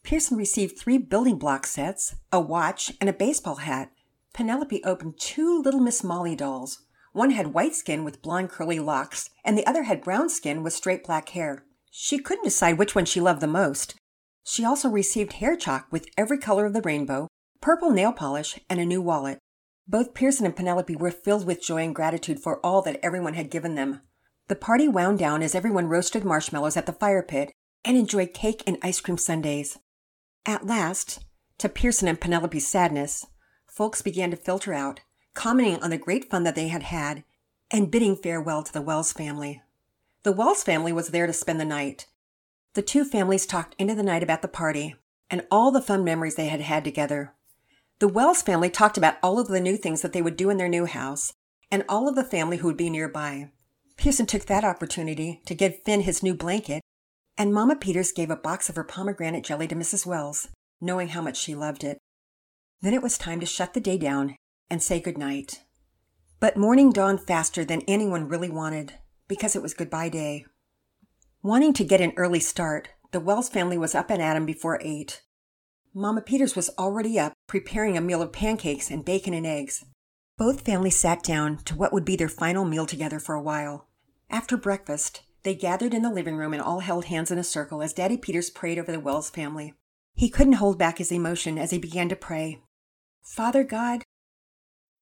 Pearson 0.05 0.37
received 0.37 0.79
three 0.79 0.99
building 0.99 1.39
block 1.39 1.67
sets, 1.67 2.17
a 2.31 2.41
watch, 2.41 2.93
and 3.01 3.09
a 3.09 3.15
baseball 3.15 3.57
hat. 3.57 3.91
Penelope 4.35 4.83
opened 4.85 5.19
two 5.19 5.63
little 5.63 5.81
Miss 5.81 6.05
Molly 6.05 6.37
dolls. 6.37 6.81
One 7.13 7.31
had 7.31 7.55
white 7.55 7.75
skin 7.75 8.05
with 8.05 8.21
blonde 8.21 8.51
curly 8.51 8.79
locks, 8.79 9.31
and 9.45 9.57
the 9.57 9.67
other 9.67 9.85
had 9.85 10.03
brown 10.03 10.29
skin 10.29 10.63
with 10.63 10.73
straight 10.73 11.05
black 11.05 11.31
hair. 11.31 11.65
She 11.91 12.19
couldn't 12.19 12.45
decide 12.45 12.79
which 12.79 12.95
one 12.95 13.05
she 13.05 13.21
loved 13.21 13.41
the 13.41 13.47
most. 13.47 13.95
She 14.45 14.65
also 14.65 14.89
received 14.89 15.35
hair 15.35 15.57
chalk 15.57 15.87
with 15.91 16.09
every 16.19 16.39
color 16.39 16.67
of 16.67 16.73
the 16.73 16.83
rainbow, 16.83 17.29
purple 17.61 17.91
nail 17.91 18.13
polish, 18.13 18.59
and 18.69 18.81
a 18.81 18.85
new 18.85 19.01
wallet. 19.01 19.39
Both 19.87 20.15
Pearson 20.15 20.47
and 20.47 20.57
Penelope 20.57 20.97
were 20.97 21.11
filled 21.11 21.47
with 21.47 21.63
joy 21.63 21.85
and 21.85 21.95
gratitude 21.95 22.41
for 22.41 22.65
all 22.65 22.83
that 22.83 22.99
everyone 23.03 23.35
had 23.35 23.51
given 23.51 23.77
them. 23.77 24.01
The 24.49 24.57
party 24.57 24.89
wound 24.89 25.19
down 25.19 25.43
as 25.43 25.55
everyone 25.55 25.87
roasted 25.87 26.25
marshmallows 26.25 26.77
at 26.77 26.87
the 26.87 26.93
fire 26.93 27.23
pit 27.23 27.53
and 27.85 27.97
enjoyed 27.97 28.35
cake 28.35 28.63
and 28.67 28.79
ice 28.83 29.01
cream 29.01 29.19
sundaes. 29.19 29.79
At 30.45 30.67
last, 30.67 31.25
to 31.59 31.69
Pearson 31.69 32.09
and 32.09 32.21
Penelope's 32.21 32.67
sadness, 32.67 33.27
folks 33.67 34.03
began 34.03 34.33
to 34.33 34.37
filter 34.37 34.75
out, 34.75 35.01
commenting 35.35 35.81
on 35.83 35.91
the 35.91 35.99
great 35.99 36.29
fun 36.29 36.43
that 36.43 36.57
they 36.57 36.69
had 36.69 36.83
had 36.83 37.23
and 37.71 37.91
bidding 37.91 38.17
farewell 38.17 38.65
to 38.65 38.73
the 38.73 38.83
Wells 38.83 39.13
family. 39.13 39.63
The 40.25 40.33
Wells 40.33 40.65
family 40.65 40.93
was 40.93 41.09
there 41.09 41.29
to 41.29 41.33
spend 41.33 41.61
the 41.61 41.65
night. 41.65 42.07
The 42.75 42.83
two 42.83 43.05
families 43.05 43.47
talked 43.47 43.77
into 43.79 43.95
the 43.95 44.03
night 44.03 44.23
about 44.23 44.43
the 44.43 44.49
party 44.49 44.97
and 45.31 45.47
all 45.51 45.71
the 45.71 45.81
fun 45.81 46.03
memories 46.03 46.35
they 46.35 46.49
had 46.49 46.61
had 46.61 46.83
together. 46.83 47.35
The 48.01 48.09
Wells 48.09 48.43
family 48.43 48.69
talked 48.69 48.99
about 48.99 49.19
all 49.23 49.39
of 49.39 49.47
the 49.47 49.61
new 49.61 49.77
things 49.77 50.03
that 50.03 50.13
they 50.13 50.23
would 50.23 50.37
do 50.37 50.51
in 50.51 50.57
their 50.57 50.69
new 50.69 50.87
house 50.87 51.33
and 51.71 51.85
all 51.89 52.09
of 52.09 52.17
the 52.17 52.25
family 52.25 52.57
who 52.57 52.67
would 52.67 52.77
be 52.77 52.91
nearby. 52.91 53.51
Pearson 53.97 54.27
took 54.27 54.47
that 54.47 54.65
opportunity 54.65 55.41
to 55.47 55.55
give 55.55 55.83
Finn 55.85 56.01
his 56.01 56.23
new 56.23 56.35
blanket, 56.35 56.83
and 57.37 57.53
Mama 57.53 57.77
Peters 57.77 58.13
gave 58.13 58.31
a 58.31 58.37
box 58.37 58.69
of 58.69 58.77
her 58.77 58.85
pomegranate 58.85 59.45
jelly 59.45 59.67
to 59.69 59.75
Mrs. 59.75 60.07
Wells, 60.07 60.49
knowing 60.81 61.09
how 61.09 61.23
much 61.23 61.37
she 61.37 61.55
loved 61.55 61.85
it. 61.85 61.99
Then 62.81 62.95
it 62.95 63.03
was 63.03 63.17
time 63.17 63.41
to 63.41 63.47
shut 63.47 63.75
the 63.75 63.81
day 63.81 63.99
down 63.99 64.37
and 64.69 64.83
say 64.83 65.01
good 65.01 65.19
night. 65.19 65.63
But 66.41 66.57
morning 66.57 66.91
dawned 66.91 67.21
faster 67.27 67.65
than 67.65 67.83
anyone 67.83 68.29
really 68.29 68.51
wanted, 68.51 68.95
because 69.29 69.55
it 69.55 69.63
was 69.63 69.75
goodbye 69.75 70.09
day. 70.09 70.45
Wanting 71.43 71.73
to 71.75 71.85
get 71.85 72.01
an 72.01 72.13
early 72.17 72.41
start, 72.41 72.89
the 73.13 73.21
Wells 73.21 73.49
family 73.49 73.79
was 73.79 73.95
up 73.95 74.11
and 74.11 74.21
at 74.21 74.37
'em 74.37 74.47
before 74.47 74.81
eight. 74.83 75.23
Mama 75.95 76.23
Peters 76.23 76.57
was 76.57 76.71
already 76.79 77.19
up, 77.19 77.33
preparing 77.47 77.97
a 77.97 78.01
meal 78.01 78.23
of 78.23 78.33
pancakes 78.33 78.91
and 78.91 79.05
bacon 79.05 79.35
and 79.35 79.47
eggs. 79.47 79.85
Both 80.39 80.63
families 80.63 80.99
sat 80.99 81.23
down 81.23 81.59
to 81.65 81.77
what 81.77 81.93
would 81.93 82.05
be 82.05 82.17
their 82.17 82.29
final 82.29 82.65
meal 82.65 82.87
together 82.87 83.21
for 83.21 83.35
a 83.35 83.43
while. 83.43 83.89
After 84.31 84.57
breakfast, 84.57 85.23
they 85.43 85.55
gathered 85.55 85.95
in 85.95 86.03
the 86.03 86.13
living 86.13 86.37
room 86.37 86.53
and 86.53 86.63
all 86.63 86.81
held 86.81 87.07
hands 87.07 87.31
in 87.31 87.39
a 87.39 87.45
circle 87.45 87.83
as 87.83 87.93
Daddy 87.93 88.17
Peters 88.17 88.51
prayed 88.51 88.79
over 88.79 88.93
the 88.93 89.01
Wells 89.01 89.31
family. 89.31 89.75
He 90.15 90.29
couldn't 90.29 90.55
hold 90.55 90.79
back 90.79 90.99
his 90.99 91.11
emotion 91.11 91.59
as 91.59 91.71
he 91.71 91.79
began 91.79 92.09
to 92.09 92.17
pray. 92.17 92.61
Father 93.23 93.65
God, 93.65 94.03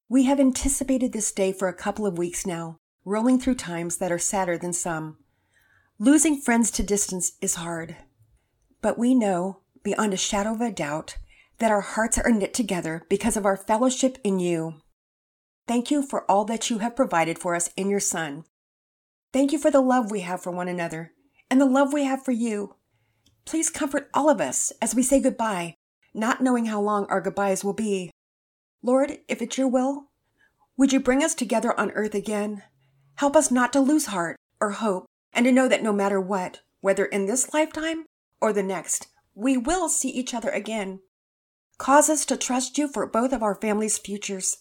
we 0.09 0.25
have 0.25 0.40
anticipated 0.40 1.12
this 1.12 1.30
day 1.32 1.52
for 1.52 1.68
a 1.68 1.75
couple 1.75 2.06
of 2.06 2.18
weeks 2.18 2.47
now, 2.47 2.78
rolling 3.04 3.38
through 3.38 3.54
times 3.56 3.99
that 3.99 4.12
are 4.12 4.18
sadder 4.18 4.56
than 4.56 4.73
some. 4.73 5.18
Losing 5.99 6.41
friends 6.41 6.71
to 6.73 6.82
distance 6.82 7.32
is 7.41 7.56
hard. 7.56 7.97
But 8.80 8.99
we 8.99 9.15
know, 9.15 9.60
beyond 9.82 10.15
a 10.15 10.17
shadow 10.17 10.54
of 10.54 10.60
a 10.60 10.73
doubt, 10.73 11.19
that 11.58 11.71
our 11.71 11.82
hearts 11.82 12.19
are 12.19 12.30
knit 12.30 12.54
together 12.54 13.04
because 13.08 13.36
of 13.36 13.45
our 13.45 13.56
fellowship 13.56 14.19
in 14.25 14.38
you. 14.38 14.76
Thank 15.69 15.91
you 15.91 16.02
for 16.02 16.28
all 16.30 16.45
that 16.47 16.71
you 16.71 16.78
have 16.78 16.97
provided 16.97 17.38
for 17.38 17.54
us 17.54 17.71
in 17.76 17.91
your 17.91 18.00
Son, 18.00 18.45
Thank 19.32 19.52
you 19.52 19.58
for 19.58 19.71
the 19.71 19.80
love 19.80 20.10
we 20.10 20.21
have 20.21 20.43
for 20.43 20.50
one 20.50 20.66
another 20.66 21.12
and 21.49 21.60
the 21.60 21.66
love 21.66 21.93
we 21.93 22.04
have 22.04 22.25
for 22.25 22.32
you. 22.32 22.75
Please 23.45 23.71
comfort 23.71 24.10
all 24.12 24.28
of 24.28 24.40
us 24.40 24.73
as 24.82 24.95
we 24.95 25.04
say 25.04 25.21
goodbye, 25.21 25.75
not 26.12 26.43
knowing 26.43 26.66
how 26.66 26.80
long 26.80 27.06
our 27.06 27.21
goodbyes 27.21 27.62
will 27.62 27.73
be. 27.73 28.10
Lord, 28.82 29.19
if 29.28 29.40
it's 29.40 29.56
your 29.56 29.69
will, 29.69 30.06
would 30.76 30.93
you 30.93 30.99
bring 30.99 31.23
us 31.23 31.34
together 31.34 31.78
on 31.78 31.93
earth 31.93 32.14
again? 32.14 32.62
Help 33.16 33.36
us 33.36 33.52
not 33.52 33.73
to 33.73 33.80
lose 33.80 34.06
heart 34.06 34.36
or 34.60 34.71
hope 34.71 35.06
and 35.32 35.45
to 35.45 35.52
know 35.52 35.69
that 35.69 35.82
no 35.82 35.93
matter 35.93 36.21
what, 36.21 36.60
whether 36.80 37.04
in 37.04 37.26
this 37.26 37.54
lifetime 37.54 38.06
or 38.40 38.52
the 38.52 38.62
next, 38.64 39.08
we 39.34 39.56
will 39.56 39.88
see 39.88 40.08
each 40.08 40.34
other 40.34 40.50
again. 40.50 41.00
Cause 41.78 42.10
us 42.10 42.25
to 42.26 42.36
trust 42.36 42.78
you 42.78 42.88
for 42.88 43.06
both 43.06 43.32
of 43.32 43.43
our 43.45 43.54
families' 43.54 43.99
futures. 43.99 44.58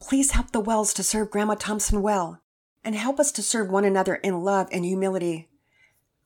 Please 0.00 0.32
help 0.32 0.50
the 0.50 0.60
Wells 0.60 0.92
to 0.94 1.04
serve 1.04 1.30
Grandma 1.30 1.54
Thompson 1.54 2.02
well 2.02 2.40
and 2.88 2.96
help 2.96 3.20
us 3.20 3.30
to 3.30 3.42
serve 3.42 3.68
one 3.68 3.84
another 3.84 4.14
in 4.14 4.40
love 4.40 4.66
and 4.72 4.82
humility. 4.82 5.46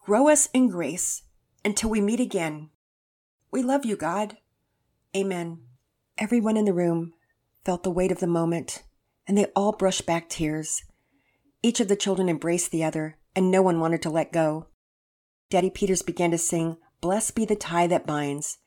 Grow 0.07 0.29
us 0.29 0.49
in 0.55 0.69
grace 0.69 1.25
until 1.65 1.91
we 1.91 2.01
meet 2.01 2.21
again. 2.21 2.71
We 3.51 3.65
love 3.65 3.85
you, 3.85 3.97
God. 3.97 4.37
Amen. 5.17 5.59
Everyone 6.19 6.57
in 6.57 6.65
the 6.65 6.73
room 6.73 7.15
felt 7.65 7.83
the 7.83 7.91
weight 7.91 8.13
of 8.13 8.21
the 8.21 8.29
moment, 8.29 8.85
and 9.27 9.37
they 9.37 9.47
all 9.57 9.73
brushed 9.73 10.07
back 10.07 10.29
tears. 10.29 10.85
Each 11.65 11.81
of 11.81 11.89
the 11.89 11.97
children 11.97 12.29
embraced 12.29 12.71
the 12.71 12.85
other, 12.85 13.19
and 13.35 13.51
no 13.51 13.61
one 13.61 13.81
wanted 13.81 14.01
to 14.03 14.11
let 14.11 14.31
go. 14.31 14.69
Daddy 15.51 15.69
Peters 15.69 16.03
began 16.03 16.31
to 16.31 16.39
sing, 16.39 16.77
Blessed 17.01 17.35
be 17.35 17.45
the 17.45 17.57
tie 17.57 17.89
that 17.89 18.07
binds, 18.07 18.59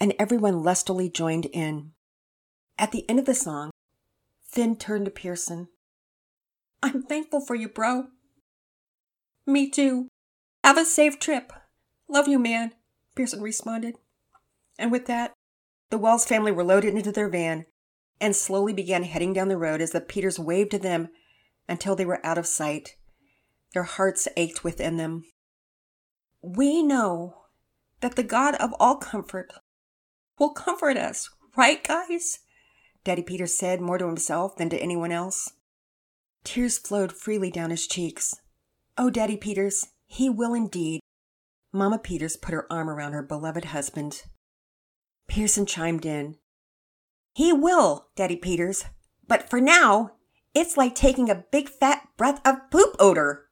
and 0.00 0.14
everyone 0.18 0.62
lustily 0.62 1.10
joined 1.10 1.44
in. 1.44 1.92
At 2.78 2.92
the 2.92 3.04
end 3.10 3.18
of 3.18 3.26
the 3.26 3.34
song, 3.34 3.72
Finn 4.40 4.74
turned 4.74 5.04
to 5.04 5.10
Pearson. 5.10 5.68
I'm 6.82 7.02
thankful 7.02 7.40
for 7.40 7.54
you, 7.54 7.68
bro. 7.68 8.08
Me 9.46 9.70
too. 9.70 10.08
Have 10.64 10.78
a 10.78 10.84
safe 10.84 11.18
trip. 11.18 11.52
Love 12.08 12.28
you, 12.28 12.38
man, 12.38 12.72
Pearson 13.14 13.40
responded. 13.40 13.96
And 14.78 14.90
with 14.90 15.06
that, 15.06 15.32
the 15.90 15.98
Wells 15.98 16.24
family 16.24 16.52
were 16.52 16.64
loaded 16.64 16.94
into 16.94 17.12
their 17.12 17.28
van 17.28 17.66
and 18.20 18.34
slowly 18.34 18.72
began 18.72 19.02
heading 19.02 19.32
down 19.32 19.48
the 19.48 19.56
road 19.56 19.80
as 19.80 19.90
the 19.90 20.00
Peters 20.00 20.38
waved 20.38 20.70
to 20.72 20.78
them 20.78 21.08
until 21.68 21.96
they 21.96 22.04
were 22.04 22.24
out 22.24 22.38
of 22.38 22.46
sight. 22.46 22.96
Their 23.74 23.82
hearts 23.84 24.28
ached 24.36 24.64
within 24.64 24.96
them. 24.96 25.24
We 26.42 26.82
know 26.82 27.44
that 28.00 28.16
the 28.16 28.22
God 28.22 28.54
of 28.56 28.74
all 28.78 28.96
comfort 28.96 29.52
will 30.38 30.50
comfort 30.50 30.96
us, 30.96 31.30
right, 31.56 31.82
guys? 31.82 32.40
Daddy 33.04 33.22
Peters 33.22 33.56
said 33.56 33.80
more 33.80 33.98
to 33.98 34.06
himself 34.06 34.56
than 34.56 34.68
to 34.70 34.78
anyone 34.78 35.12
else. 35.12 35.52
Tears 36.44 36.78
flowed 36.78 37.12
freely 37.12 37.50
down 37.50 37.70
his 37.70 37.86
cheeks. 37.86 38.34
Oh, 38.98 39.10
Daddy 39.10 39.36
Peters, 39.36 39.86
he 40.06 40.28
will 40.28 40.54
indeed. 40.54 41.00
Mama 41.72 41.98
Peters 41.98 42.36
put 42.36 42.52
her 42.52 42.70
arm 42.70 42.90
around 42.90 43.12
her 43.12 43.22
beloved 43.22 43.66
husband. 43.66 44.22
Pearson 45.28 45.64
chimed 45.64 46.04
in. 46.04 46.36
He 47.34 47.52
will, 47.52 48.08
Daddy 48.16 48.36
Peters, 48.36 48.84
but 49.26 49.48
for 49.48 49.60
now, 49.60 50.12
it's 50.54 50.76
like 50.76 50.94
taking 50.94 51.30
a 51.30 51.44
big 51.50 51.68
fat 51.68 52.06
breath 52.18 52.40
of 52.44 52.70
poop 52.70 52.94
odor. 52.98 53.46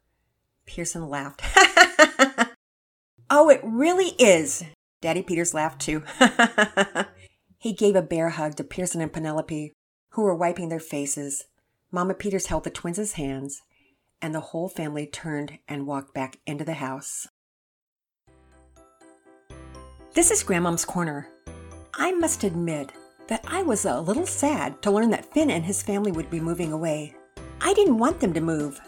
Pearson 0.66 1.08
laughed. 1.08 1.40
oh, 3.30 3.48
it 3.48 3.60
really 3.64 4.10
is. 4.18 4.64
Daddy 5.00 5.22
Peters 5.22 5.54
laughed 5.54 5.80
too. 5.80 6.02
he 7.58 7.72
gave 7.72 7.96
a 7.96 8.02
bear 8.02 8.30
hug 8.30 8.56
to 8.56 8.64
Pearson 8.64 9.00
and 9.00 9.12
Penelope, 9.12 9.72
who 10.10 10.22
were 10.22 10.34
wiping 10.34 10.68
their 10.68 10.80
faces. 10.80 11.44
Mama 11.92 12.14
Peters 12.14 12.46
held 12.46 12.62
the 12.62 12.70
twins' 12.70 13.12
hands, 13.14 13.62
and 14.22 14.32
the 14.32 14.40
whole 14.40 14.68
family 14.68 15.06
turned 15.06 15.58
and 15.66 15.88
walked 15.88 16.14
back 16.14 16.38
into 16.46 16.64
the 16.64 16.74
house. 16.74 17.26
This 20.14 20.30
is 20.30 20.44
Grandmom's 20.44 20.84
Corner. 20.84 21.28
I 21.94 22.12
must 22.12 22.44
admit 22.44 22.92
that 23.26 23.44
I 23.46 23.62
was 23.62 23.84
a 23.84 24.00
little 24.00 24.26
sad 24.26 24.80
to 24.82 24.90
learn 24.92 25.10
that 25.10 25.32
Finn 25.32 25.50
and 25.50 25.64
his 25.64 25.82
family 25.82 26.12
would 26.12 26.30
be 26.30 26.38
moving 26.38 26.72
away. 26.72 27.16
I 27.60 27.74
didn't 27.74 27.98
want 27.98 28.20
them 28.20 28.34
to 28.34 28.40
move, 28.40 28.80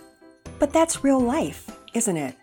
but 0.60 0.72
that's 0.72 1.02
real 1.02 1.20
life, 1.20 1.76
isn't 1.94 2.16
it? 2.16 2.36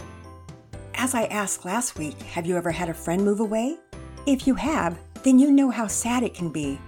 As 0.94 1.16
I 1.16 1.24
asked 1.26 1.64
last 1.64 1.98
week, 1.98 2.22
have 2.24 2.46
you 2.46 2.58
ever 2.58 2.72
had 2.72 2.90
a 2.90 2.94
friend 2.94 3.24
move 3.24 3.40
away? 3.40 3.78
If 4.26 4.46
you 4.46 4.56
have, 4.56 5.00
then 5.24 5.40
you 5.40 5.52
know 5.52 5.72
how 5.72 5.88
sad 5.88 6.24
it 6.24 6.34
can 6.34 6.50
be. 6.50 6.80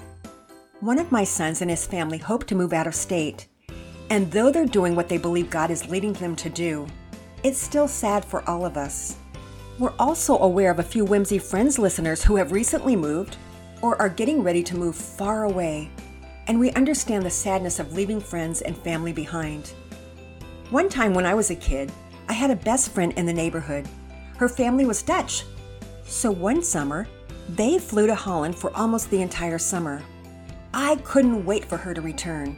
One 0.81 0.99
of 0.99 1.11
my 1.11 1.23
sons 1.23 1.61
and 1.61 1.71
his 1.71 1.85
family 1.85 2.17
hope 2.17 2.45
to 2.47 2.55
move 2.55 2.73
out 2.73 2.87
of 2.87 2.95
state, 2.95 3.47
and 4.11 4.29
though 4.29 4.51
they're 4.51 4.65
doing 4.65 4.93
what 4.93 5.07
they 5.07 5.17
believe 5.17 5.49
God 5.49 5.71
is 5.71 5.87
leading 5.87 6.11
them 6.11 6.35
to 6.35 6.49
do, 6.49 6.85
it's 7.43 7.57
still 7.57 7.87
sad 7.87 8.25
for 8.25 8.47
all 8.47 8.65
of 8.65 8.75
us. 8.75 9.15
We're 9.79 9.93
also 9.97 10.37
aware 10.39 10.69
of 10.69 10.79
a 10.79 10.83
few 10.83 11.05
Whimsy 11.05 11.39
Friends 11.39 11.79
listeners 11.79 12.21
who 12.21 12.35
have 12.35 12.51
recently 12.51 12.95
moved. 12.97 13.37
or 13.81 13.99
are 13.99 14.09
getting 14.09 14.43
ready 14.43 14.61
to 14.61 14.77
move 14.77 14.95
far 14.95 15.45
away, 15.45 15.89
and 16.45 16.59
we 16.59 16.69
understand 16.73 17.25
the 17.25 17.29
sadness 17.31 17.79
of 17.79 17.93
leaving 17.93 18.19
friends 18.19 18.61
and 18.61 18.77
family 18.77 19.11
behind. 19.11 19.73
One 20.69 20.87
time 20.87 21.15
when 21.15 21.25
I 21.25 21.33
was 21.33 21.49
a 21.49 21.55
kid, 21.55 21.91
I 22.29 22.33
had 22.33 22.51
a 22.51 22.55
best 22.55 22.91
friend 22.91 23.11
in 23.13 23.25
the 23.25 23.33
neighborhood. 23.33 23.87
Her 24.37 24.47
family 24.47 24.85
was 24.85 25.01
Dutch. 25.01 25.45
So 26.03 26.29
one 26.29 26.61
summer, 26.61 27.07
they 27.49 27.79
flew 27.79 28.05
to 28.05 28.13
Holland 28.13 28.55
for 28.55 28.75
almost 28.77 29.09
the 29.09 29.23
entire 29.23 29.57
summer. 29.57 30.03
I 30.75 30.97
couldn't 30.97 31.43
wait 31.43 31.65
for 31.65 31.77
her 31.77 31.95
to 31.95 32.01
return. 32.01 32.55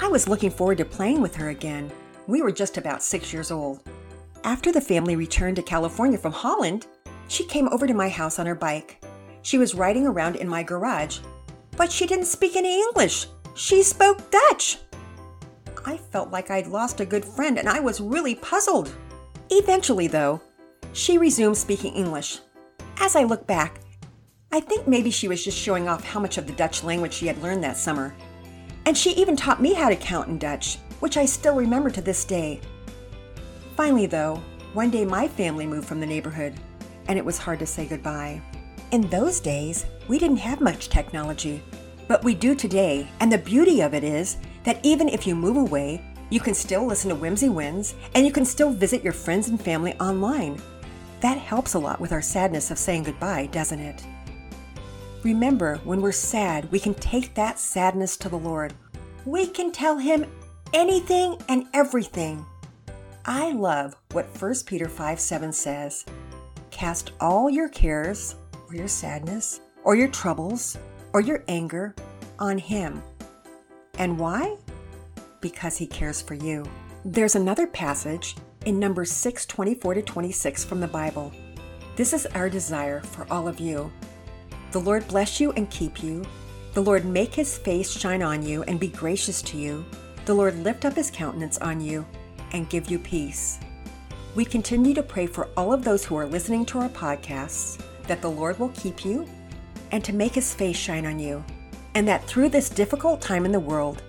I 0.00 0.08
was 0.08 0.28
looking 0.28 0.50
forward 0.50 0.78
to 0.78 0.84
playing 0.84 1.22
with 1.22 1.36
her 1.36 1.50
again. 1.50 1.90
We 2.26 2.42
were 2.42 2.50
just 2.50 2.78
about 2.78 3.02
six 3.02 3.32
years 3.32 3.50
old. 3.50 3.82
After 4.42 4.72
the 4.72 4.80
family 4.80 5.14
returned 5.14 5.56
to 5.56 5.62
California 5.62 6.18
from 6.18 6.32
Holland, 6.32 6.86
she 7.28 7.46
came 7.46 7.68
over 7.68 7.86
to 7.86 7.94
my 7.94 8.08
house 8.08 8.38
on 8.38 8.46
her 8.46 8.54
bike. 8.54 9.02
She 9.42 9.56
was 9.56 9.74
riding 9.74 10.06
around 10.06 10.36
in 10.36 10.48
my 10.48 10.62
garage, 10.62 11.20
but 11.76 11.92
she 11.92 12.06
didn't 12.06 12.26
speak 12.26 12.56
any 12.56 12.80
English. 12.80 13.28
She 13.54 13.82
spoke 13.82 14.30
Dutch. 14.30 14.78
I 15.86 15.96
felt 15.96 16.30
like 16.30 16.50
I'd 16.50 16.66
lost 16.66 17.00
a 17.00 17.06
good 17.06 17.24
friend 17.24 17.58
and 17.58 17.68
I 17.68 17.80
was 17.80 18.00
really 18.00 18.34
puzzled. 18.34 18.90
Eventually, 19.50 20.06
though, 20.06 20.40
she 20.92 21.18
resumed 21.18 21.56
speaking 21.56 21.94
English. 21.94 22.40
As 22.98 23.16
I 23.16 23.24
look 23.24 23.46
back, 23.46 23.80
I 24.50 24.60
think 24.60 24.88
maybe 24.88 25.10
she 25.10 25.28
was 25.28 25.44
just 25.44 25.58
showing 25.58 25.88
off 25.88 26.04
how 26.04 26.20
much 26.20 26.38
of 26.38 26.46
the 26.46 26.52
Dutch 26.54 26.84
language 26.84 27.12
she 27.12 27.26
had 27.26 27.42
learned 27.42 27.62
that 27.64 27.76
summer. 27.76 28.14
And 28.86 28.96
she 28.96 29.12
even 29.12 29.36
taught 29.36 29.62
me 29.62 29.74
how 29.74 29.88
to 29.88 29.96
count 29.96 30.28
in 30.28 30.38
Dutch, 30.38 30.78
which 31.00 31.16
I 31.16 31.24
still 31.24 31.54
remember 31.54 31.90
to 31.90 32.00
this 32.00 32.24
day. 32.24 32.60
Finally, 33.76 34.06
though, 34.06 34.42
one 34.72 34.90
day 34.90 35.04
my 35.04 35.26
family 35.28 35.66
moved 35.66 35.88
from 35.88 36.00
the 36.00 36.06
neighborhood, 36.06 36.54
and 37.08 37.18
it 37.18 37.24
was 37.24 37.38
hard 37.38 37.58
to 37.60 37.66
say 37.66 37.86
goodbye. 37.86 38.40
In 38.90 39.08
those 39.08 39.40
days, 39.40 39.86
we 40.08 40.18
didn't 40.18 40.36
have 40.38 40.60
much 40.60 40.88
technology, 40.88 41.62
but 42.08 42.22
we 42.24 42.34
do 42.34 42.54
today, 42.54 43.08
and 43.20 43.32
the 43.32 43.38
beauty 43.38 43.80
of 43.80 43.94
it 43.94 44.04
is 44.04 44.36
that 44.64 44.80
even 44.82 45.08
if 45.08 45.26
you 45.26 45.34
move 45.34 45.56
away, 45.56 46.02
you 46.30 46.40
can 46.40 46.54
still 46.54 46.84
listen 46.86 47.10
to 47.10 47.16
Whimsy 47.16 47.48
Wins 47.48 47.94
and 48.14 48.26
you 48.26 48.32
can 48.32 48.44
still 48.44 48.70
visit 48.70 49.04
your 49.04 49.12
friends 49.12 49.48
and 49.48 49.60
family 49.60 49.94
online. 50.00 50.60
That 51.20 51.38
helps 51.38 51.74
a 51.74 51.78
lot 51.78 52.00
with 52.00 52.12
our 52.12 52.22
sadness 52.22 52.70
of 52.70 52.78
saying 52.78 53.04
goodbye, 53.04 53.46
doesn't 53.46 53.78
it? 53.78 54.04
Remember, 55.24 55.76
when 55.84 56.02
we're 56.02 56.12
sad, 56.12 56.70
we 56.70 56.78
can 56.78 56.92
take 56.92 57.34
that 57.34 57.58
sadness 57.58 58.18
to 58.18 58.28
the 58.28 58.38
Lord. 58.38 58.74
We 59.24 59.46
can 59.46 59.72
tell 59.72 59.96
Him 59.96 60.26
anything 60.74 61.38
and 61.48 61.66
everything. 61.72 62.44
I 63.24 63.52
love 63.52 63.96
what 64.12 64.26
1 64.38 64.54
Peter 64.66 64.86
5 64.86 65.18
7 65.18 65.50
says 65.50 66.04
Cast 66.70 67.12
all 67.20 67.48
your 67.48 67.70
cares, 67.70 68.34
or 68.68 68.74
your 68.74 68.86
sadness, 68.86 69.62
or 69.82 69.96
your 69.96 70.08
troubles, 70.08 70.76
or 71.14 71.22
your 71.22 71.42
anger 71.48 71.94
on 72.38 72.58
Him. 72.58 73.02
And 73.98 74.18
why? 74.18 74.58
Because 75.40 75.78
He 75.78 75.86
cares 75.86 76.20
for 76.20 76.34
you. 76.34 76.66
There's 77.02 77.34
another 77.34 77.66
passage 77.66 78.36
in 78.66 78.78
Numbers 78.78 79.10
6 79.10 79.46
24 79.46 79.94
to 79.94 80.02
26 80.02 80.64
from 80.64 80.80
the 80.80 80.86
Bible. 80.86 81.32
This 81.96 82.12
is 82.12 82.26
our 82.26 82.50
desire 82.50 83.00
for 83.00 83.26
all 83.30 83.48
of 83.48 83.58
you. 83.58 83.90
The 84.74 84.80
Lord 84.80 85.06
bless 85.06 85.38
you 85.38 85.52
and 85.52 85.70
keep 85.70 86.02
you. 86.02 86.24
The 86.72 86.82
Lord 86.82 87.04
make 87.04 87.32
his 87.32 87.56
face 87.56 87.92
shine 87.92 88.24
on 88.24 88.44
you 88.44 88.64
and 88.64 88.80
be 88.80 88.88
gracious 88.88 89.40
to 89.42 89.56
you. 89.56 89.84
The 90.24 90.34
Lord 90.34 90.58
lift 90.64 90.84
up 90.84 90.94
his 90.94 91.12
countenance 91.12 91.58
on 91.58 91.80
you 91.80 92.04
and 92.50 92.68
give 92.68 92.90
you 92.90 92.98
peace. 92.98 93.60
We 94.34 94.44
continue 94.44 94.92
to 94.94 95.02
pray 95.04 95.28
for 95.28 95.48
all 95.56 95.72
of 95.72 95.84
those 95.84 96.04
who 96.04 96.16
are 96.16 96.26
listening 96.26 96.66
to 96.66 96.80
our 96.80 96.88
podcasts 96.88 97.80
that 98.08 98.20
the 98.20 98.32
Lord 98.32 98.58
will 98.58 98.70
keep 98.70 99.04
you 99.04 99.28
and 99.92 100.02
to 100.02 100.12
make 100.12 100.34
his 100.34 100.52
face 100.52 100.76
shine 100.76 101.06
on 101.06 101.20
you, 101.20 101.44
and 101.94 102.08
that 102.08 102.24
through 102.24 102.48
this 102.48 102.68
difficult 102.68 103.20
time 103.20 103.44
in 103.44 103.52
the 103.52 103.60
world, 103.60 104.02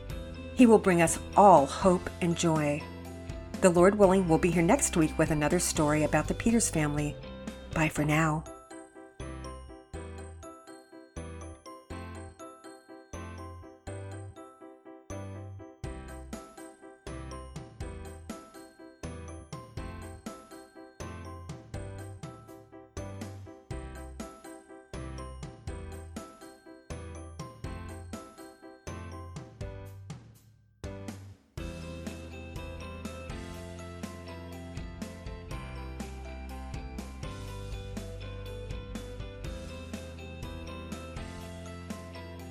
he 0.55 0.65
will 0.65 0.79
bring 0.79 1.03
us 1.03 1.19
all 1.37 1.67
hope 1.67 2.09
and 2.21 2.35
joy. 2.35 2.81
The 3.61 3.69
Lord 3.69 3.93
willing, 3.93 4.27
we'll 4.27 4.39
be 4.39 4.49
here 4.49 4.63
next 4.63 4.97
week 4.97 5.15
with 5.19 5.29
another 5.29 5.59
story 5.59 6.05
about 6.05 6.27
the 6.27 6.33
Peters 6.33 6.71
family. 6.71 7.15
Bye 7.75 7.89
for 7.89 8.03
now. 8.03 8.43